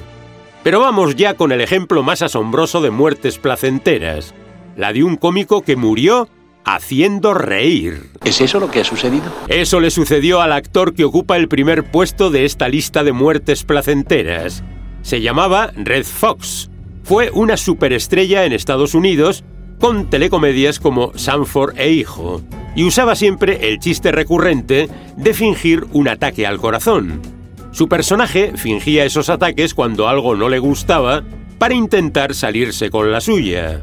Pero 0.62 0.80
vamos 0.80 1.16
ya 1.16 1.34
con 1.34 1.52
el 1.52 1.60
ejemplo 1.60 2.02
más 2.02 2.22
asombroso 2.22 2.80
de 2.80 2.90
muertes 2.90 3.38
placenteras, 3.38 4.34
la 4.76 4.92
de 4.92 5.02
un 5.02 5.16
cómico 5.16 5.62
que 5.62 5.76
murió 5.76 6.28
haciendo 6.64 7.34
reír. 7.34 8.10
¿Es 8.24 8.40
eso 8.40 8.60
lo 8.60 8.70
que 8.70 8.80
ha 8.80 8.84
sucedido? 8.84 9.24
Eso 9.48 9.80
le 9.80 9.90
sucedió 9.90 10.40
al 10.40 10.52
actor 10.52 10.94
que 10.94 11.04
ocupa 11.04 11.36
el 11.36 11.48
primer 11.48 11.90
puesto 11.90 12.30
de 12.30 12.44
esta 12.44 12.68
lista 12.68 13.02
de 13.02 13.12
muertes 13.12 13.64
placenteras. 13.64 14.62
Se 15.02 15.20
llamaba 15.20 15.72
Red 15.74 16.04
Fox. 16.04 16.70
Fue 17.02 17.30
una 17.32 17.56
superestrella 17.56 18.44
en 18.44 18.52
Estados 18.52 18.94
Unidos 18.94 19.42
con 19.80 20.08
telecomedias 20.08 20.78
como 20.78 21.10
Sanford 21.16 21.76
e 21.76 21.90
Hijo, 21.90 22.40
y 22.76 22.84
usaba 22.84 23.16
siempre 23.16 23.68
el 23.68 23.80
chiste 23.80 24.12
recurrente 24.12 24.88
de 25.16 25.34
fingir 25.34 25.86
un 25.92 26.06
ataque 26.06 26.46
al 26.46 26.58
corazón. 26.58 27.20
Su 27.72 27.88
personaje 27.88 28.52
fingía 28.56 29.06
esos 29.06 29.30
ataques 29.30 29.72
cuando 29.72 30.06
algo 30.06 30.36
no 30.36 30.50
le 30.50 30.58
gustaba 30.58 31.24
para 31.58 31.74
intentar 31.74 32.34
salirse 32.34 32.90
con 32.90 33.10
la 33.10 33.20
suya. 33.22 33.80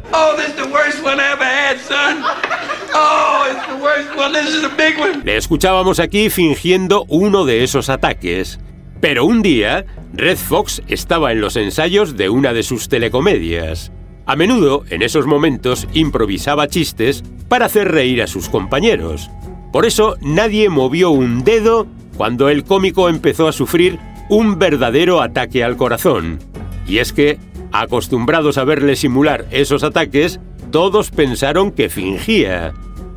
Le 5.24 5.38
escuchábamos 5.38 6.00
aquí 6.00 6.30
fingiendo 6.30 7.06
uno 7.08 7.46
de 7.46 7.64
esos 7.64 7.90
ataques. 7.90 8.60
Pero 9.02 9.26
un 9.26 9.42
día, 9.42 9.86
Red 10.14 10.38
Fox 10.38 10.84
estaba 10.88 11.32
en 11.32 11.42
los 11.42 11.56
ensayos 11.56 12.16
de 12.16 12.30
una 12.30 12.54
de 12.54 12.62
sus 12.62 12.90
telecomedias. 12.90 13.92
A 14.28 14.36
menudo, 14.36 14.84
en 14.92 15.02
esos 15.02 15.26
momentos, 15.26 15.88
improvisaba 15.94 16.68
chistes 16.68 17.24
para 17.48 17.66
hacer 17.66 17.92
reír 17.92 18.22
a 18.22 18.28
sus 18.28 18.50
compañeros. 18.50 19.32
Por 19.72 19.86
eso, 19.86 20.16
nadie 20.22 20.70
movió 20.70 21.10
un 21.10 21.44
dedo 21.44 21.88
cuando 22.20 22.50
el 22.50 22.66
cómico 22.66 23.08
empezó 23.08 23.48
a 23.48 23.54
sufrir 23.54 23.98
un 24.28 24.60
verdadero 24.60 25.22
ataque 25.22 25.64
al 25.64 25.78
corazón. 25.78 26.40
Y 26.86 26.98
es 26.98 27.14
que, 27.14 27.38
acostumbrados 27.72 28.58
a 28.58 28.66
verle 28.66 28.98
simular 28.98 29.46
esos 29.52 29.84
ataques, 29.84 30.42
todos 30.70 31.12
pensaron 31.12 31.72
que 31.72 31.88
fingía. 31.88 32.74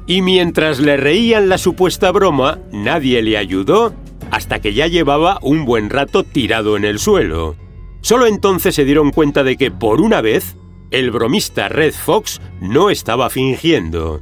Y 0.07 0.23
mientras 0.23 0.79
le 0.79 0.97
reían 0.97 1.49
la 1.49 1.59
supuesta 1.59 2.13
broma, 2.13 2.61
nadie 2.71 3.23
le 3.23 3.37
ayudó 3.37 3.93
hasta 4.31 4.61
que 4.61 4.73
ya 4.73 4.87
llevaba 4.87 5.41
un 5.43 5.65
buen 5.65 5.91
rato 5.91 6.23
tirado 6.23 6.77
en 6.77 6.85
el 6.85 7.01
suelo. 7.01 7.57
Solo 8.03 8.29
entonces 8.29 8.77
se 8.77 8.85
dieron 8.85 9.11
cuenta 9.11 9.43
de 9.43 9.57
que, 9.57 9.73
por 9.73 10.01
una 10.01 10.21
vez, 10.21 10.57
el 10.93 11.11
bromista 11.11 11.69
Red 11.69 11.95
Fox 11.95 12.41
no 12.61 12.89
estaba 12.89 13.31
fingiendo. 13.31 14.21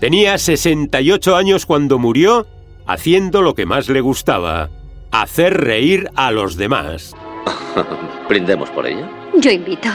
Tenía 0.00 0.38
68 0.38 1.36
años 1.36 1.66
cuando 1.66 1.98
murió, 1.98 2.46
haciendo 2.86 3.42
lo 3.42 3.54
que 3.54 3.66
más 3.66 3.88
le 3.88 4.00
gustaba, 4.00 4.70
hacer 5.10 5.62
reír 5.62 6.10
a 6.14 6.30
los 6.30 6.56
demás. 6.56 7.14
¿Brindemos 8.28 8.70
por 8.70 8.86
ella? 8.86 9.08
Yo 9.36 9.50
invito. 9.50 9.88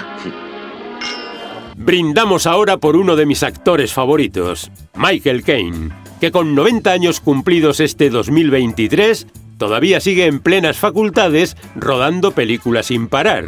Brindamos 1.75 2.45
ahora 2.45 2.77
por 2.77 2.95
uno 2.95 3.15
de 3.15 3.25
mis 3.25 3.41
actores 3.41 3.93
favoritos, 3.93 4.69
Michael 4.95 5.43
Caine, 5.43 5.89
que 6.19 6.31
con 6.31 6.53
90 6.53 6.91
años 6.91 7.21
cumplidos 7.21 7.79
este 7.79 8.09
2023 8.09 9.27
todavía 9.57 10.01
sigue 10.01 10.25
en 10.25 10.41
plenas 10.41 10.77
facultades 10.77 11.55
rodando 11.75 12.31
películas 12.31 12.87
sin 12.87 13.07
parar. 13.07 13.45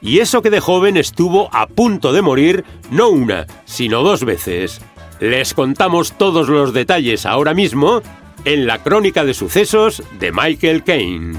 Y 0.00 0.20
eso 0.20 0.40
que 0.40 0.50
de 0.50 0.60
joven 0.60 0.96
estuvo 0.96 1.48
a 1.52 1.66
punto 1.66 2.12
de 2.12 2.22
morir 2.22 2.64
no 2.90 3.08
una, 3.08 3.46
sino 3.64 4.02
dos 4.02 4.24
veces. 4.24 4.80
Les 5.20 5.54
contamos 5.54 6.12
todos 6.16 6.48
los 6.48 6.72
detalles 6.72 7.26
ahora 7.26 7.54
mismo 7.54 8.02
en 8.46 8.66
la 8.66 8.82
crónica 8.82 9.24
de 9.24 9.34
sucesos 9.34 10.02
de 10.18 10.32
Michael 10.32 10.82
Caine. 10.84 11.36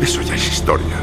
Eso 0.00 0.22
ya 0.22 0.36
es 0.36 0.50
historia. 0.50 0.96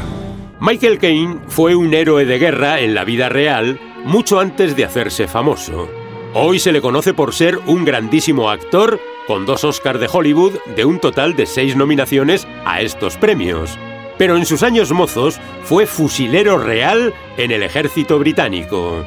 Michael 0.58 0.98
Caine 0.98 1.38
fue 1.46 1.76
un 1.76 1.94
héroe 1.94 2.24
de 2.24 2.38
guerra 2.38 2.80
en 2.80 2.94
la 2.94 3.04
vida 3.04 3.28
real 3.28 3.78
mucho 4.04 4.40
antes 4.40 4.74
de 4.74 4.84
hacerse 4.84 5.28
famoso. 5.28 5.88
Hoy 6.34 6.58
se 6.58 6.72
le 6.72 6.80
conoce 6.80 7.14
por 7.14 7.34
ser 7.34 7.58
un 7.66 7.84
grandísimo 7.84 8.50
actor 8.50 8.98
con 9.28 9.46
dos 9.46 9.62
Oscars 9.62 10.00
de 10.00 10.08
Hollywood 10.10 10.54
de 10.74 10.84
un 10.84 10.98
total 10.98 11.36
de 11.36 11.46
seis 11.46 11.76
nominaciones 11.76 12.48
a 12.64 12.80
estos 12.80 13.16
premios 13.16 13.78
pero 14.18 14.36
en 14.36 14.46
sus 14.46 14.62
años 14.62 14.92
mozos 14.92 15.40
fue 15.64 15.84
fusilero 15.84 16.56
real 16.56 17.12
en 17.36 17.50
el 17.50 17.62
ejército 17.64 18.20
británico. 18.20 19.04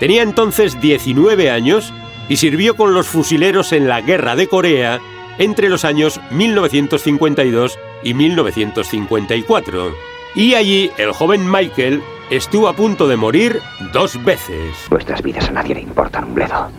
Tenía 0.00 0.22
entonces 0.22 0.80
19 0.80 1.50
años 1.50 1.92
y 2.30 2.36
sirvió 2.36 2.74
con 2.74 2.94
los 2.94 3.06
fusileros 3.06 3.72
en 3.72 3.88
la 3.88 4.00
Guerra 4.00 4.36
de 4.36 4.48
Corea 4.48 5.00
entre 5.38 5.68
los 5.68 5.84
años 5.84 6.20
1952 6.30 7.78
y 8.02 8.14
1954. 8.14 9.94
Y 10.34 10.54
allí 10.54 10.90
el 10.98 11.12
joven 11.12 11.50
Michael 11.50 12.02
estuvo 12.30 12.68
a 12.68 12.74
punto 12.74 13.06
de 13.06 13.16
morir 13.16 13.60
dos 13.92 14.22
veces. 14.24 14.74
Nuestras 14.90 15.22
vidas 15.22 15.48
a 15.48 15.52
nadie 15.52 15.74
le 15.74 15.82
importan 15.82 16.24
un 16.24 16.34
bledo, 16.34 16.70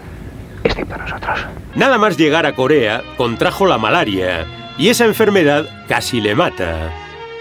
excepto 0.63 0.95
a 0.95 0.97
nosotros. 0.97 1.39
Nada 1.75 1.97
más 1.97 2.17
llegar 2.17 2.45
a 2.45 2.55
Corea, 2.55 3.03
contrajo 3.17 3.65
la 3.65 3.77
malaria 3.77 4.45
y 4.77 4.89
esa 4.89 5.05
enfermedad 5.05 5.85
casi 5.87 6.21
le 6.21 6.35
mata. 6.35 6.91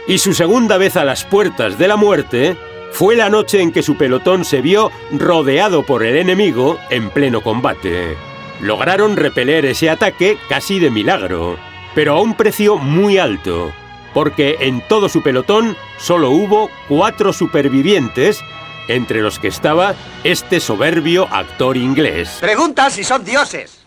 Y 0.07 0.19
su 0.19 0.35
segunda 0.35 0.77
vez 0.77 0.97
a 0.97 1.05
las 1.05 1.25
puertas 1.25 1.79
de 1.79 1.89
la 1.89 1.97
muerte 1.97 2.57
fue 2.93 3.17
la 3.17 3.31
noche 3.31 3.61
en 3.61 3.73
que 3.73 3.83
su 3.83 3.97
pelotón 3.97 4.45
se 4.45 4.61
vio 4.61 4.93
rodeado 5.13 5.85
por 5.85 6.05
el 6.05 6.17
enemigo 6.17 6.79
en 6.91 7.11
pleno 7.11 7.41
combate. 7.41 8.17
Lograron 8.61 9.17
repeler 9.17 9.67
ese 9.67 9.91
ataque 9.91 10.39
casi 10.49 10.79
de 10.79 10.91
milagro, 10.91 11.59
pero 11.95 12.15
a 12.15 12.21
un 12.21 12.35
precio 12.35 12.77
muy 12.77 13.19
alto, 13.19 13.73
porque 14.13 14.57
en 14.61 14.81
todo 14.87 15.09
su 15.09 15.23
pelotón 15.23 15.77
solo 15.99 16.31
hubo 16.31 16.71
cuatro 16.89 17.33
supervivientes, 17.33 18.41
entre 18.87 19.23
los 19.23 19.39
que 19.39 19.49
estaba 19.49 19.95
este 20.23 20.61
soberbio 20.61 21.27
actor 21.31 21.77
inglés. 21.77 22.39
Pregunta 22.41 22.91
si 22.91 23.03
son 23.03 23.25
dioses. 23.25 23.81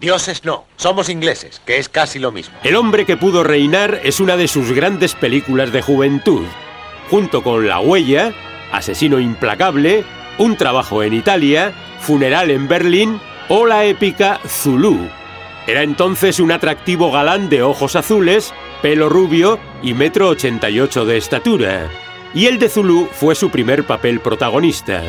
Dioses 0.00 0.44
no, 0.44 0.64
somos 0.76 1.08
ingleses, 1.08 1.60
que 1.64 1.78
es 1.78 1.88
casi 1.88 2.18
lo 2.18 2.32
mismo. 2.32 2.56
El 2.64 2.76
hombre 2.76 3.04
que 3.04 3.16
pudo 3.16 3.44
reinar 3.44 4.00
es 4.02 4.18
una 4.18 4.36
de 4.36 4.48
sus 4.48 4.72
grandes 4.72 5.14
películas 5.14 5.72
de 5.72 5.82
juventud, 5.82 6.44
junto 7.10 7.42
con 7.42 7.66
La 7.66 7.80
huella, 7.80 8.32
Asesino 8.72 9.18
implacable, 9.18 10.04
Un 10.38 10.56
trabajo 10.56 11.02
en 11.02 11.12
Italia, 11.12 11.72
Funeral 12.00 12.50
en 12.50 12.66
Berlín 12.66 13.20
o 13.50 13.66
la 13.66 13.84
épica 13.84 14.40
Zulu. 14.46 15.08
Era 15.66 15.82
entonces 15.82 16.40
un 16.40 16.52
atractivo 16.52 17.10
galán 17.10 17.50
de 17.50 17.62
ojos 17.62 17.96
azules, 17.96 18.54
pelo 18.80 19.08
rubio 19.08 19.58
y 19.82 19.92
metro 19.92 20.28
88 20.28 21.04
de 21.04 21.16
estatura. 21.18 21.88
Y 22.32 22.46
el 22.46 22.60
de 22.60 22.68
Zulu 22.68 23.08
fue 23.12 23.34
su 23.34 23.50
primer 23.50 23.84
papel 23.84 24.20
protagonista. 24.20 25.02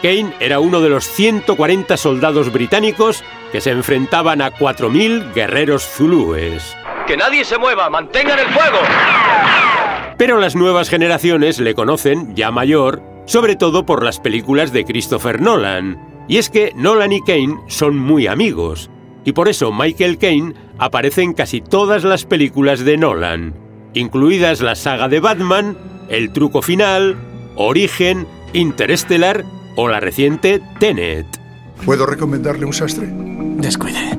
Kane 0.00 0.32
era 0.38 0.60
uno 0.60 0.80
de 0.80 0.90
los 0.90 1.04
140 1.06 1.96
soldados 1.96 2.52
británicos 2.52 3.24
que 3.50 3.60
se 3.60 3.72
enfrentaban 3.72 4.42
a 4.42 4.52
4.000 4.52 5.34
guerreros 5.34 5.82
zulúes. 5.84 6.76
¡Que 7.06 7.16
nadie 7.16 7.44
se 7.44 7.58
mueva! 7.58 7.90
¡Mantengan 7.90 8.38
el 8.38 8.46
fuego! 8.46 8.78
Pero 10.16 10.38
las 10.38 10.54
nuevas 10.54 10.88
generaciones 10.88 11.58
le 11.58 11.74
conocen, 11.74 12.36
ya 12.36 12.52
mayor, 12.52 13.02
sobre 13.26 13.56
todo 13.56 13.84
por 13.84 14.04
las 14.04 14.20
películas 14.20 14.72
de 14.72 14.84
Christopher 14.84 15.40
Nolan. 15.40 16.07
Y 16.28 16.36
es 16.36 16.50
que 16.50 16.72
Nolan 16.76 17.12
y 17.12 17.22
Kane 17.22 17.58
son 17.66 17.98
muy 17.98 18.26
amigos, 18.26 18.90
y 19.24 19.32
por 19.32 19.48
eso 19.48 19.72
Michael 19.72 20.18
Caine 20.18 20.54
aparece 20.78 21.22
en 21.22 21.32
casi 21.32 21.60
todas 21.60 22.04
las 22.04 22.24
películas 22.24 22.84
de 22.84 22.98
Nolan, 22.98 23.54
incluidas 23.94 24.60
la 24.60 24.74
saga 24.74 25.08
de 25.08 25.20
Batman, 25.20 25.76
El 26.08 26.32
truco 26.32 26.62
final, 26.62 27.16
Origen, 27.56 28.26
Interstellar 28.52 29.44
o 29.76 29.88
la 29.88 30.00
reciente 30.00 30.60
Tenet. 30.78 31.26
¿Puedo 31.84 32.06
recomendarle 32.06 32.66
un 32.66 32.72
sastre? 32.72 33.08
Descuide. 33.56 34.17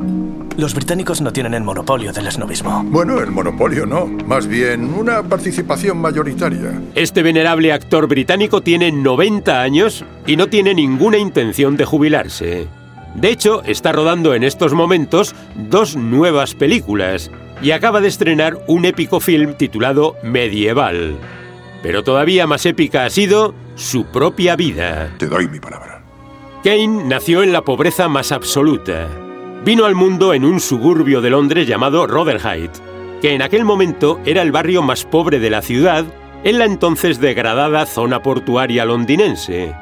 Los 0.59 0.73
británicos 0.73 1.21
no 1.21 1.31
tienen 1.31 1.53
el 1.53 1.63
monopolio 1.63 2.11
del 2.11 2.27
esnovismo. 2.27 2.83
Bueno, 2.83 3.21
el 3.21 3.31
monopolio 3.31 3.85
no. 3.85 4.07
Más 4.07 4.45
bien 4.45 4.93
una 4.93 5.23
participación 5.23 5.99
mayoritaria. 5.99 6.81
Este 6.95 7.23
venerable 7.23 7.71
actor 7.71 8.09
británico 8.09 8.59
tiene 8.59 8.91
90 8.91 9.61
años 9.61 10.03
y 10.27 10.35
no 10.35 10.47
tiene 10.47 10.73
ninguna 10.73 11.17
intención 11.17 11.77
de 11.77 11.85
jubilarse. 11.85 12.67
De 13.15 13.29
hecho, 13.29 13.63
está 13.63 13.93
rodando 13.93 14.33
en 14.33 14.43
estos 14.43 14.73
momentos 14.73 15.33
dos 15.55 15.95
nuevas 15.95 16.55
películas 16.55 17.31
y 17.61 17.71
acaba 17.71 18.01
de 18.01 18.09
estrenar 18.09 18.57
un 18.67 18.83
épico 18.83 19.21
film 19.21 19.53
titulado 19.53 20.17
Medieval. 20.23 21.15
Pero 21.81 22.03
todavía 22.03 22.47
más 22.47 22.65
épica 22.65 23.05
ha 23.05 23.09
sido 23.09 23.55
su 23.75 24.07
propia 24.07 24.57
vida. 24.57 25.09
Te 25.19 25.27
doy 25.27 25.47
mi 25.47 25.61
palabra. 25.61 26.03
Kane 26.65 27.05
nació 27.05 27.43
en 27.43 27.53
la 27.53 27.61
pobreza 27.61 28.09
más 28.09 28.33
absoluta. 28.33 29.07
Vino 29.63 29.83
al 29.85 29.93
mundo 29.93 30.33
en 30.33 30.45
un 30.45 30.61
suburbio 30.61 31.19
de 31.19 31.29
Londres 31.29 31.67
llamado 31.67 32.07
Rotherhithe, 32.07 32.79
que 33.21 33.33
en 33.33 33.41
aquel 33.41 33.65
momento 33.65 34.19
era 34.25 34.41
el 34.41 34.53
barrio 34.53 34.81
más 34.81 35.03
pobre 35.03 35.39
de 35.39 35.49
la 35.49 35.61
ciudad 35.61 36.05
en 36.45 36.57
la 36.57 36.65
entonces 36.65 37.19
degradada 37.19 37.85
zona 37.85 38.21
portuaria 38.21 38.85
londinense. 38.85 39.75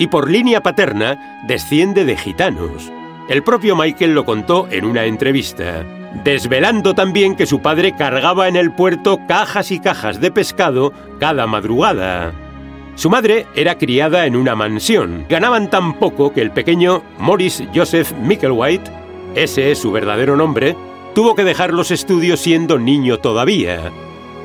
Y 0.00 0.08
por 0.08 0.28
línea 0.28 0.62
paterna 0.62 1.42
desciende 1.46 2.04
de 2.04 2.16
gitanos. 2.16 2.90
El 3.28 3.44
propio 3.44 3.76
Michael 3.76 4.14
lo 4.14 4.24
contó 4.24 4.66
en 4.68 4.84
una 4.84 5.04
entrevista, 5.04 5.84
desvelando 6.24 6.94
también 6.94 7.36
que 7.36 7.46
su 7.46 7.62
padre 7.62 7.94
cargaba 7.94 8.48
en 8.48 8.56
el 8.56 8.72
puerto 8.72 9.20
cajas 9.28 9.70
y 9.70 9.78
cajas 9.78 10.20
de 10.20 10.32
pescado 10.32 10.92
cada 11.20 11.46
madrugada. 11.46 12.32
Su 12.96 13.08
madre 13.08 13.46
era 13.54 13.78
criada 13.78 14.26
en 14.26 14.34
una 14.34 14.56
mansión. 14.56 15.24
Ganaban 15.28 15.70
tan 15.70 15.94
poco 15.94 16.32
que 16.32 16.42
el 16.42 16.50
pequeño 16.50 17.02
Morris 17.18 17.62
Joseph 17.72 18.12
Micklewhite 18.20 18.99
ese 19.34 19.70
es 19.70 19.78
su 19.78 19.92
verdadero 19.92 20.36
nombre, 20.36 20.76
tuvo 21.14 21.34
que 21.34 21.44
dejar 21.44 21.72
los 21.72 21.90
estudios 21.90 22.40
siendo 22.40 22.78
niño 22.78 23.18
todavía. 23.18 23.90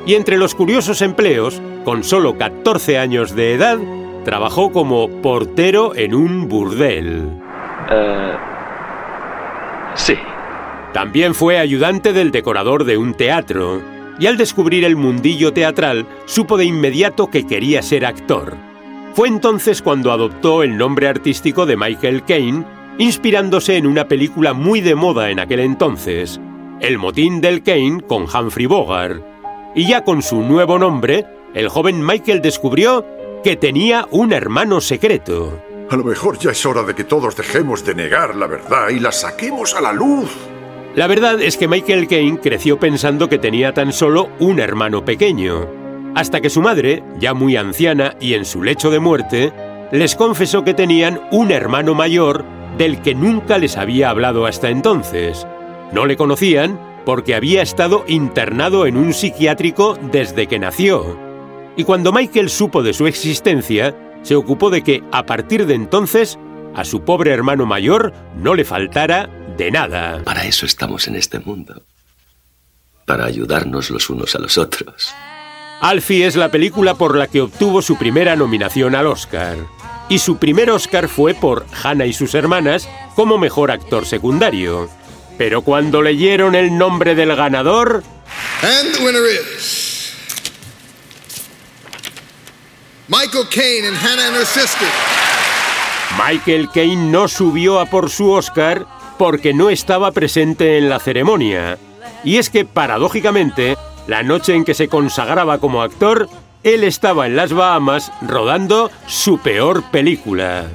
Y 0.05 0.13
entre 0.13 0.37
los 0.37 0.53
curiosos 0.53 1.01
empleos, 1.01 1.61
con 1.83 2.03
solo 2.03 2.37
14 2.37 2.97
años 2.97 3.35
de 3.35 3.53
edad, 3.53 3.79
trabajó 4.23 4.71
como 4.71 5.09
portero 5.21 5.95
en 5.95 6.13
un 6.13 6.47
burdel. 6.47 7.29
Eh, 7.89 8.33
sí. 9.95 10.15
También 10.93 11.35
fue 11.35 11.59
ayudante 11.59 12.13
del 12.13 12.31
decorador 12.31 12.85
de 12.85 12.97
un 12.97 13.15
teatro, 13.15 13.81
y 14.17 14.27
al 14.27 14.37
descubrir 14.37 14.85
el 14.85 14.95
mundillo 14.95 15.51
teatral, 15.51 16.07
supo 16.25 16.57
de 16.57 16.65
inmediato 16.65 17.27
que 17.27 17.45
quería 17.45 17.81
ser 17.81 18.05
actor. 18.05 18.55
Fue 19.13 19.27
entonces 19.27 19.81
cuando 19.81 20.11
adoptó 20.11 20.63
el 20.63 20.77
nombre 20.77 21.07
artístico 21.07 21.65
de 21.65 21.77
Michael 21.77 22.23
Caine, 22.23 22.65
inspirándose 22.97 23.77
en 23.77 23.87
una 23.87 24.07
película 24.07 24.53
muy 24.53 24.81
de 24.81 24.95
moda 24.95 25.29
en 25.29 25.39
aquel 25.39 25.59
entonces, 25.59 26.39
El 26.79 26.97
motín 26.97 27.41
del 27.41 27.63
Caine 27.63 28.01
con 28.01 28.23
Humphrey 28.23 28.65
Bogart. 28.65 29.23
Y 29.75 29.87
ya 29.87 30.03
con 30.03 30.21
su 30.21 30.41
nuevo 30.41 30.79
nombre, 30.79 31.25
el 31.53 31.69
joven 31.69 32.05
Michael 32.05 32.41
descubrió 32.41 33.05
que 33.43 33.55
tenía 33.55 34.07
un 34.11 34.33
hermano 34.33 34.81
secreto. 34.81 35.61
A 35.89 35.95
lo 35.95 36.03
mejor 36.03 36.37
ya 36.39 36.51
es 36.51 36.65
hora 36.65 36.83
de 36.83 36.95
que 36.95 37.03
todos 37.03 37.35
dejemos 37.35 37.85
de 37.85 37.95
negar 37.95 38.35
la 38.35 38.47
verdad 38.47 38.89
y 38.89 38.99
la 38.99 39.11
saquemos 39.11 39.75
a 39.75 39.81
la 39.81 39.93
luz. 39.93 40.31
La 40.95 41.07
verdad 41.07 41.41
es 41.41 41.57
que 41.57 41.67
Michael 41.67 42.07
Caine 42.07 42.39
creció 42.39 42.79
pensando 42.79 43.27
que 43.29 43.37
tenía 43.37 43.73
tan 43.73 43.91
solo 43.91 44.29
un 44.39 44.59
hermano 44.59 45.03
pequeño, 45.03 45.67
hasta 46.15 46.39
que 46.39 46.49
su 46.49 46.61
madre, 46.61 47.03
ya 47.19 47.33
muy 47.33 47.57
anciana 47.57 48.15
y 48.21 48.33
en 48.33 48.45
su 48.45 48.63
lecho 48.63 48.89
de 48.89 48.99
muerte, 48.99 49.51
les 49.91 50.15
confesó 50.15 50.63
que 50.63 50.73
tenían 50.73 51.21
un 51.31 51.51
hermano 51.51 51.93
mayor 51.93 52.45
del 52.77 53.01
que 53.01 53.15
nunca 53.15 53.57
les 53.57 53.77
había 53.77 54.09
hablado 54.09 54.45
hasta 54.45 54.69
entonces. 54.69 55.47
No 55.91 56.05
le 56.05 56.17
conocían 56.17 56.79
porque 57.05 57.35
había 57.35 57.61
estado 57.61 58.03
internado 58.07 58.85
en 58.85 58.97
un 58.97 59.13
psiquiátrico 59.13 59.97
desde 60.11 60.47
que 60.47 60.59
nació. 60.59 61.17
Y 61.77 61.83
cuando 61.83 62.11
Michael 62.11 62.49
supo 62.49 62.83
de 62.83 62.93
su 62.93 63.07
existencia, 63.07 63.95
se 64.23 64.35
ocupó 64.35 64.69
de 64.69 64.81
que, 64.81 65.03
a 65.11 65.25
partir 65.25 65.65
de 65.65 65.75
entonces, 65.75 66.39
a 66.73 66.83
su 66.83 67.01
pobre 67.01 67.31
hermano 67.31 67.65
mayor 67.65 68.13
no 68.35 68.55
le 68.55 68.65
faltara 68.65 69.29
de 69.57 69.71
nada. 69.71 70.21
Para 70.23 70.45
eso 70.45 70.65
estamos 70.65 71.07
en 71.07 71.15
este 71.15 71.39
mundo. 71.39 71.83
Para 73.05 73.25
ayudarnos 73.25 73.91
los 73.91 74.09
unos 74.09 74.35
a 74.35 74.39
los 74.39 74.57
otros. 74.57 75.13
Alfie 75.81 76.25
es 76.25 76.35
la 76.35 76.49
película 76.49 76.95
por 76.95 77.17
la 77.17 77.27
que 77.27 77.41
obtuvo 77.41 77.81
su 77.81 77.97
primera 77.97 78.35
nominación 78.35 78.95
al 78.95 79.07
Oscar. 79.07 79.57
Y 80.07 80.19
su 80.19 80.37
primer 80.37 80.69
Oscar 80.69 81.07
fue 81.07 81.33
por 81.33 81.65
Hannah 81.83 82.05
y 82.05 82.13
sus 82.13 82.35
hermanas 82.35 82.87
como 83.15 83.37
mejor 83.37 83.71
actor 83.71 84.05
secundario. 84.05 84.89
Pero 85.37 85.61
cuando 85.63 86.01
leyeron 86.01 86.55
el 86.55 86.77
nombre 86.77 87.15
del 87.15 87.35
ganador... 87.35 88.03
And 88.61 88.95
the 88.95 89.03
winner 89.03 89.23
is... 89.31 90.13
Michael 93.07 93.47
Caine 93.49 93.87
and 93.87 93.97
Hannah 93.97 94.27
and 94.27 94.35
her 94.35 94.45
sister. 94.45 94.87
Michael 96.17 96.69
Caine 96.73 97.11
no 97.11 97.27
subió 97.27 97.79
a 97.79 97.85
por 97.85 98.09
su 98.09 98.31
Oscar 98.31 98.87
porque 99.17 99.53
no 99.53 99.69
estaba 99.69 100.11
presente 100.11 100.77
en 100.77 100.89
la 100.89 100.99
ceremonia. 100.99 101.77
Y 102.23 102.37
es 102.37 102.49
que, 102.49 102.65
paradójicamente, 102.65 103.77
la 104.07 104.23
noche 104.23 104.55
en 104.55 104.65
que 104.65 104.73
se 104.73 104.87
consagraba 104.87 105.59
como 105.59 105.81
actor, 105.81 106.29
él 106.65 106.83
estaba 106.83 107.27
en 107.27 107.35
las 107.35 107.53
Bahamas 107.53 108.11
rodando 108.21 108.89
su 109.05 109.37
peor 109.37 109.83
película. 109.91 110.65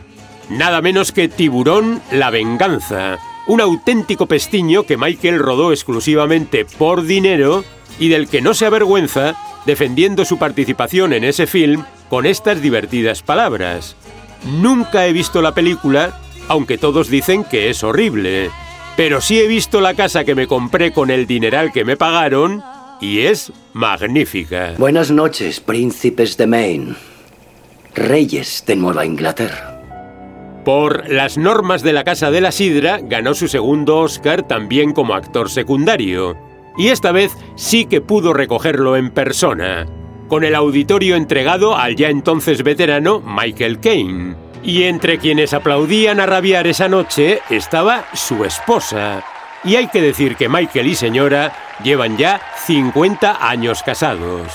Nada 0.48 0.80
menos 0.80 1.10
que 1.10 1.28
Tiburón, 1.28 2.00
la 2.12 2.30
venganza, 2.30 3.18
un 3.48 3.60
auténtico 3.60 4.26
pestiño 4.26 4.84
que 4.84 4.96
Michael 4.96 5.40
rodó 5.40 5.72
exclusivamente 5.72 6.64
por 6.64 7.02
dinero 7.02 7.64
y 7.98 8.08
del 8.08 8.28
que 8.28 8.40
no 8.40 8.54
se 8.54 8.66
avergüenza 8.66 9.34
defendiendo 9.66 10.24
su 10.24 10.38
participación 10.38 11.12
en 11.12 11.24
ese 11.24 11.48
film 11.48 11.84
con 12.08 12.24
estas 12.24 12.62
divertidas 12.62 13.22
palabras. 13.22 13.96
Nunca 14.44 15.08
he 15.08 15.12
visto 15.12 15.42
la 15.42 15.54
película, 15.54 16.20
aunque 16.46 16.78
todos 16.78 17.08
dicen 17.08 17.42
que 17.42 17.68
es 17.68 17.82
horrible. 17.82 18.50
Pero 18.96 19.20
sí 19.20 19.40
he 19.40 19.48
visto 19.48 19.80
la 19.80 19.94
casa 19.94 20.24
que 20.24 20.36
me 20.36 20.46
compré 20.46 20.92
con 20.92 21.10
el 21.10 21.26
dineral 21.26 21.72
que 21.72 21.84
me 21.84 21.96
pagaron 21.96 22.62
y 23.00 23.20
es 23.20 23.52
magnífica. 23.72 24.74
Buenas 24.78 25.10
noches, 25.10 25.60
príncipes 25.60 26.36
de 26.36 26.46
Maine. 26.46 26.94
Reyes 27.94 28.64
de 28.66 28.76
Nueva 28.76 29.04
Inglaterra. 29.04 29.80
Por 30.64 31.08
las 31.08 31.38
normas 31.38 31.82
de 31.82 31.92
la 31.92 32.04
Casa 32.04 32.30
de 32.30 32.40
la 32.40 32.52
Sidra 32.52 33.00
ganó 33.02 33.34
su 33.34 33.48
segundo 33.48 33.98
Oscar 33.98 34.46
también 34.46 34.92
como 34.92 35.14
actor 35.14 35.50
secundario. 35.50 36.36
Y 36.76 36.88
esta 36.88 37.12
vez 37.12 37.32
sí 37.56 37.86
que 37.86 38.00
pudo 38.00 38.32
recogerlo 38.32 38.96
en 38.96 39.10
persona, 39.10 39.86
con 40.28 40.44
el 40.44 40.54
auditorio 40.54 41.16
entregado 41.16 41.76
al 41.76 41.96
ya 41.96 42.10
entonces 42.10 42.62
veterano 42.62 43.20
Michael 43.20 43.80
Caine. 43.80 44.36
Y 44.62 44.82
entre 44.82 45.18
quienes 45.18 45.54
aplaudían 45.54 46.20
a 46.20 46.26
rabiar 46.26 46.66
esa 46.66 46.88
noche 46.88 47.40
estaba 47.48 48.04
su 48.12 48.44
esposa. 48.44 49.24
Y 49.64 49.76
hay 49.76 49.88
que 49.88 50.00
decir 50.00 50.36
que 50.36 50.48
Michael 50.48 50.86
y 50.86 50.94
señora 50.94 51.52
llevan 51.82 52.16
ya 52.16 52.40
50 52.66 53.46
años 53.48 53.82
casados. 53.82 54.48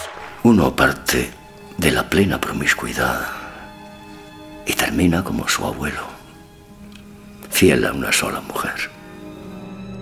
Uno 0.44 0.76
parte 0.76 1.32
de 1.78 1.92
la 1.92 2.10
plena 2.10 2.40
promiscuidad 2.40 3.28
y 4.66 4.74
termina 4.74 5.24
como 5.24 5.48
su 5.48 5.66
abuelo, 5.66 6.02
fiel 7.50 7.86
a 7.86 7.94
una 7.94 8.12
sola 8.12 8.42
mujer. 8.42 8.74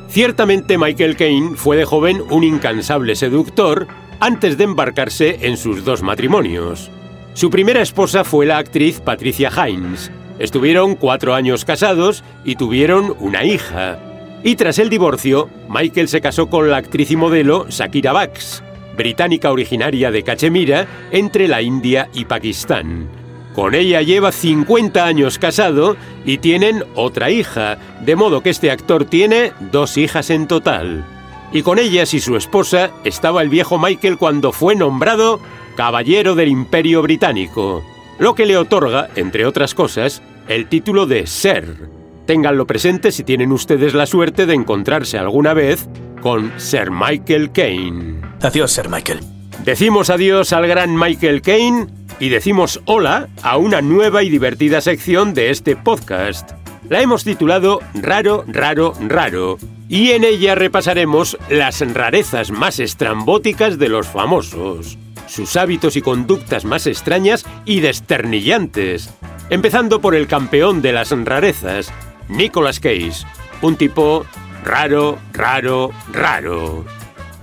Ciertamente 0.08 0.78
Michael 0.78 1.18
Caine 1.18 1.58
fue 1.58 1.76
de 1.76 1.86
joven 1.86 2.22
un 2.30 2.44
incansable 2.44 3.16
seductor 3.16 3.88
antes 4.20 4.58
de 4.58 4.64
embarcarse 4.64 5.48
en 5.48 5.58
sus 5.58 5.84
dos 5.84 6.02
matrimonios. 6.02 6.92
Su 7.34 7.50
primera 7.50 7.82
esposa 7.82 8.24
fue 8.24 8.46
la 8.46 8.58
actriz 8.58 9.02
Patricia 9.02 9.50
Hines. 9.50 10.12
Estuvieron 10.40 10.96
cuatro 10.96 11.34
años 11.34 11.66
casados 11.66 12.24
y 12.46 12.56
tuvieron 12.56 13.16
una 13.20 13.44
hija. 13.44 13.98
Y 14.44 14.56
tras 14.56 14.78
el 14.78 14.90
divorcio, 14.90 15.50
Michael 15.70 16.10
se 16.10 16.20
casó 16.20 16.48
con 16.50 16.70
la 16.70 16.78
actriz 16.78 17.12
y 17.12 17.16
modelo 17.16 17.66
Shakira 17.70 18.12
Bax, 18.12 18.62
británica 18.98 19.52
originaria 19.52 20.12
de 20.12 20.24
Cachemira, 20.24 20.86
entre 21.12 21.48
la 21.48 21.62
India 21.62 22.10
y 22.14 22.26
Pakistán. 22.26 23.08
Con 23.56 23.74
ella 23.74 24.02
lleva 24.02 24.32
50 24.32 25.06
años 25.06 25.38
casado 25.38 25.96
y 26.26 26.40
tienen 26.40 26.84
otra 26.96 27.30
hija, 27.30 27.78
de 28.02 28.16
modo 28.16 28.42
que 28.42 28.50
este 28.50 28.70
actor 28.70 29.06
tiene 29.06 29.54
dos 29.72 29.96
hijas 29.98 30.30
en 30.30 30.48
total. 30.48 31.06
Y 31.54 31.62
con 31.62 31.80
ellas 31.80 32.14
y 32.14 32.20
su 32.20 32.36
esposa 32.36 32.92
estaba 33.04 33.44
el 33.44 33.50
viejo 33.50 33.78
Michael 33.78 34.18
cuando 34.18 34.52
fue 34.52 34.76
nombrado 34.76 35.40
Caballero 35.78 36.36
del 36.36 36.50
Imperio 36.50 37.02
Británico, 37.02 37.84
lo 38.20 38.36
que 38.36 38.46
le 38.46 38.58
otorga, 38.58 39.10
entre 39.16 39.46
otras 39.46 39.74
cosas, 39.74 40.22
el 40.48 40.68
título 40.68 41.06
de 41.06 41.28
Ser. 41.28 42.03
Ténganlo 42.26 42.66
presente 42.66 43.12
si 43.12 43.24
tienen 43.24 43.52
ustedes 43.52 43.94
la 43.94 44.06
suerte 44.06 44.46
de 44.46 44.54
encontrarse 44.54 45.18
alguna 45.18 45.54
vez 45.54 45.90
con 46.22 46.54
Sir 46.58 46.90
Michael 46.90 47.52
Caine. 47.52 48.22
Adiós, 48.42 48.72
Sir 48.72 48.88
Michael. 48.88 49.20
Decimos 49.66 50.10
adiós 50.10 50.54
al 50.54 50.68
gran 50.68 50.98
Michael 50.98 51.42
Caine 51.42 51.88
y 52.20 52.30
decimos 52.30 52.82
hola 52.86 53.28
a 53.42 53.58
una 53.58 53.82
nueva 53.82 54.24
y 54.24 54.30
divertida 54.30 54.80
sección 54.80 55.34
de 55.34 55.50
este 55.50 55.76
podcast. 55.76 56.52
La 56.90 57.02
hemos 57.02 57.26
titulado 57.26 57.80
Raro, 57.94 58.46
Raro, 58.48 58.94
Raro, 59.02 59.58
y 59.90 60.12
en 60.12 60.24
ella 60.24 60.56
repasaremos 60.56 61.38
las 61.50 61.82
rarezas 61.94 62.52
más 62.52 62.80
estrambóticas 62.80 63.78
de 63.78 63.90
los 63.90 64.08
famosos, 64.08 64.98
sus 65.28 65.56
hábitos 65.56 65.96
y 65.98 66.02
conductas 66.02 66.66
más 66.66 66.88
extrañas 66.88 67.46
y 67.66 67.80
desternillantes, 67.80 69.14
empezando 69.50 70.02
por 70.02 70.16
el 70.16 70.28
campeón 70.28 70.82
de 70.82 70.94
las 70.94 71.12
rarezas, 71.12 71.92
Nicolas 72.30 72.80
Cage, 72.80 73.26
un 73.62 73.76
tipo 73.76 74.26
raro, 74.64 75.20
raro, 75.34 75.92
raro. 76.12 76.86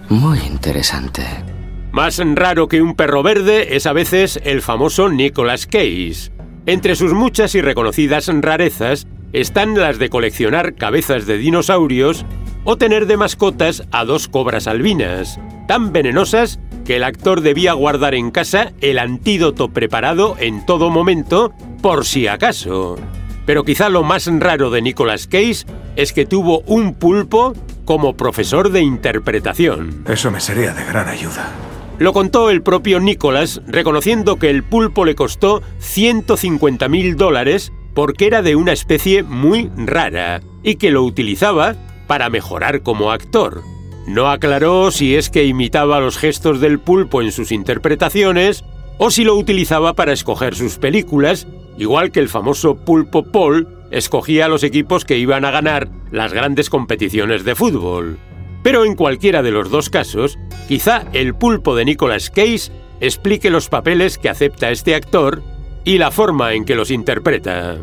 Muy 0.08 0.38
interesante. 0.40 1.22
Más 1.92 2.20
raro 2.34 2.68
que 2.68 2.82
un 2.82 2.94
perro 2.94 3.22
verde 3.22 3.76
es 3.76 3.86
a 3.86 3.92
veces 3.92 4.40
el 4.44 4.62
famoso 4.62 5.08
Nicolas 5.08 5.66
Cage. 5.66 6.30
Entre 6.66 6.94
sus 6.94 7.12
muchas 7.14 7.54
y 7.54 7.60
reconocidas 7.60 8.28
rarezas 8.28 9.06
están 9.32 9.78
las 9.78 9.98
de 9.98 10.08
coleccionar 10.08 10.74
cabezas 10.74 11.26
de 11.26 11.38
dinosaurios 11.38 12.24
o 12.64 12.76
tener 12.76 13.06
de 13.06 13.16
mascotas 13.16 13.84
a 13.90 14.04
dos 14.04 14.28
cobras 14.28 14.66
albinas, 14.66 15.40
tan 15.66 15.92
venenosas 15.92 16.60
que 16.84 16.96
el 16.96 17.04
actor 17.04 17.40
debía 17.40 17.72
guardar 17.72 18.14
en 18.14 18.30
casa 18.30 18.72
el 18.80 18.98
antídoto 18.98 19.70
preparado 19.70 20.36
en 20.38 20.66
todo 20.66 20.90
momento 20.90 21.52
por 21.82 22.04
si 22.04 22.26
acaso. 22.26 22.96
Pero 23.50 23.64
quizá 23.64 23.88
lo 23.88 24.04
más 24.04 24.28
raro 24.38 24.70
de 24.70 24.80
Nicolas 24.80 25.26
Cage 25.26 25.64
es 25.96 26.12
que 26.12 26.24
tuvo 26.24 26.60
un 26.66 26.94
pulpo 26.94 27.52
como 27.84 28.16
profesor 28.16 28.70
de 28.70 28.80
interpretación. 28.80 30.04
Eso 30.06 30.30
me 30.30 30.38
sería 30.38 30.72
de 30.72 30.84
gran 30.84 31.08
ayuda. 31.08 31.50
Lo 31.98 32.12
contó 32.12 32.48
el 32.50 32.62
propio 32.62 33.00
Nicholas, 33.00 33.60
reconociendo 33.66 34.36
que 34.36 34.50
el 34.50 34.62
pulpo 34.62 35.04
le 35.04 35.16
costó 35.16 35.62
150 35.80 36.88
mil 36.88 37.16
dólares 37.16 37.72
porque 37.92 38.28
era 38.28 38.40
de 38.40 38.54
una 38.54 38.70
especie 38.70 39.24
muy 39.24 39.68
rara 39.76 40.42
y 40.62 40.76
que 40.76 40.92
lo 40.92 41.02
utilizaba 41.02 41.74
para 42.06 42.30
mejorar 42.30 42.82
como 42.82 43.10
actor. 43.10 43.64
No 44.06 44.28
aclaró 44.28 44.92
si 44.92 45.16
es 45.16 45.28
que 45.28 45.42
imitaba 45.42 45.98
los 45.98 46.18
gestos 46.18 46.60
del 46.60 46.78
pulpo 46.78 47.20
en 47.20 47.32
sus 47.32 47.50
interpretaciones 47.50 48.62
o 48.96 49.10
si 49.10 49.24
lo 49.24 49.34
utilizaba 49.34 49.94
para 49.94 50.12
escoger 50.12 50.54
sus 50.54 50.78
películas, 50.78 51.48
igual 51.78 52.10
que 52.10 52.20
el 52.20 52.28
famoso 52.28 52.76
pulpo 52.76 53.24
Paul 53.24 53.68
escogía 53.90 54.48
los 54.48 54.62
equipos 54.62 55.04
que 55.04 55.18
iban 55.18 55.44
a 55.44 55.50
ganar 55.50 55.88
las 56.10 56.32
grandes 56.32 56.70
competiciones 56.70 57.44
de 57.44 57.54
fútbol. 57.54 58.18
Pero 58.62 58.84
en 58.84 58.94
cualquiera 58.94 59.42
de 59.42 59.50
los 59.50 59.70
dos 59.70 59.90
casos, 59.90 60.38
quizá 60.68 61.04
el 61.12 61.34
pulpo 61.34 61.74
de 61.74 61.84
Nicolas 61.84 62.30
Cage 62.30 62.70
explique 63.00 63.50
los 63.50 63.68
papeles 63.68 64.18
que 64.18 64.28
acepta 64.28 64.70
este 64.70 64.94
actor 64.94 65.42
y 65.84 65.98
la 65.98 66.10
forma 66.10 66.52
en 66.52 66.64
que 66.64 66.74
los 66.74 66.90
interpreta. 66.90 67.78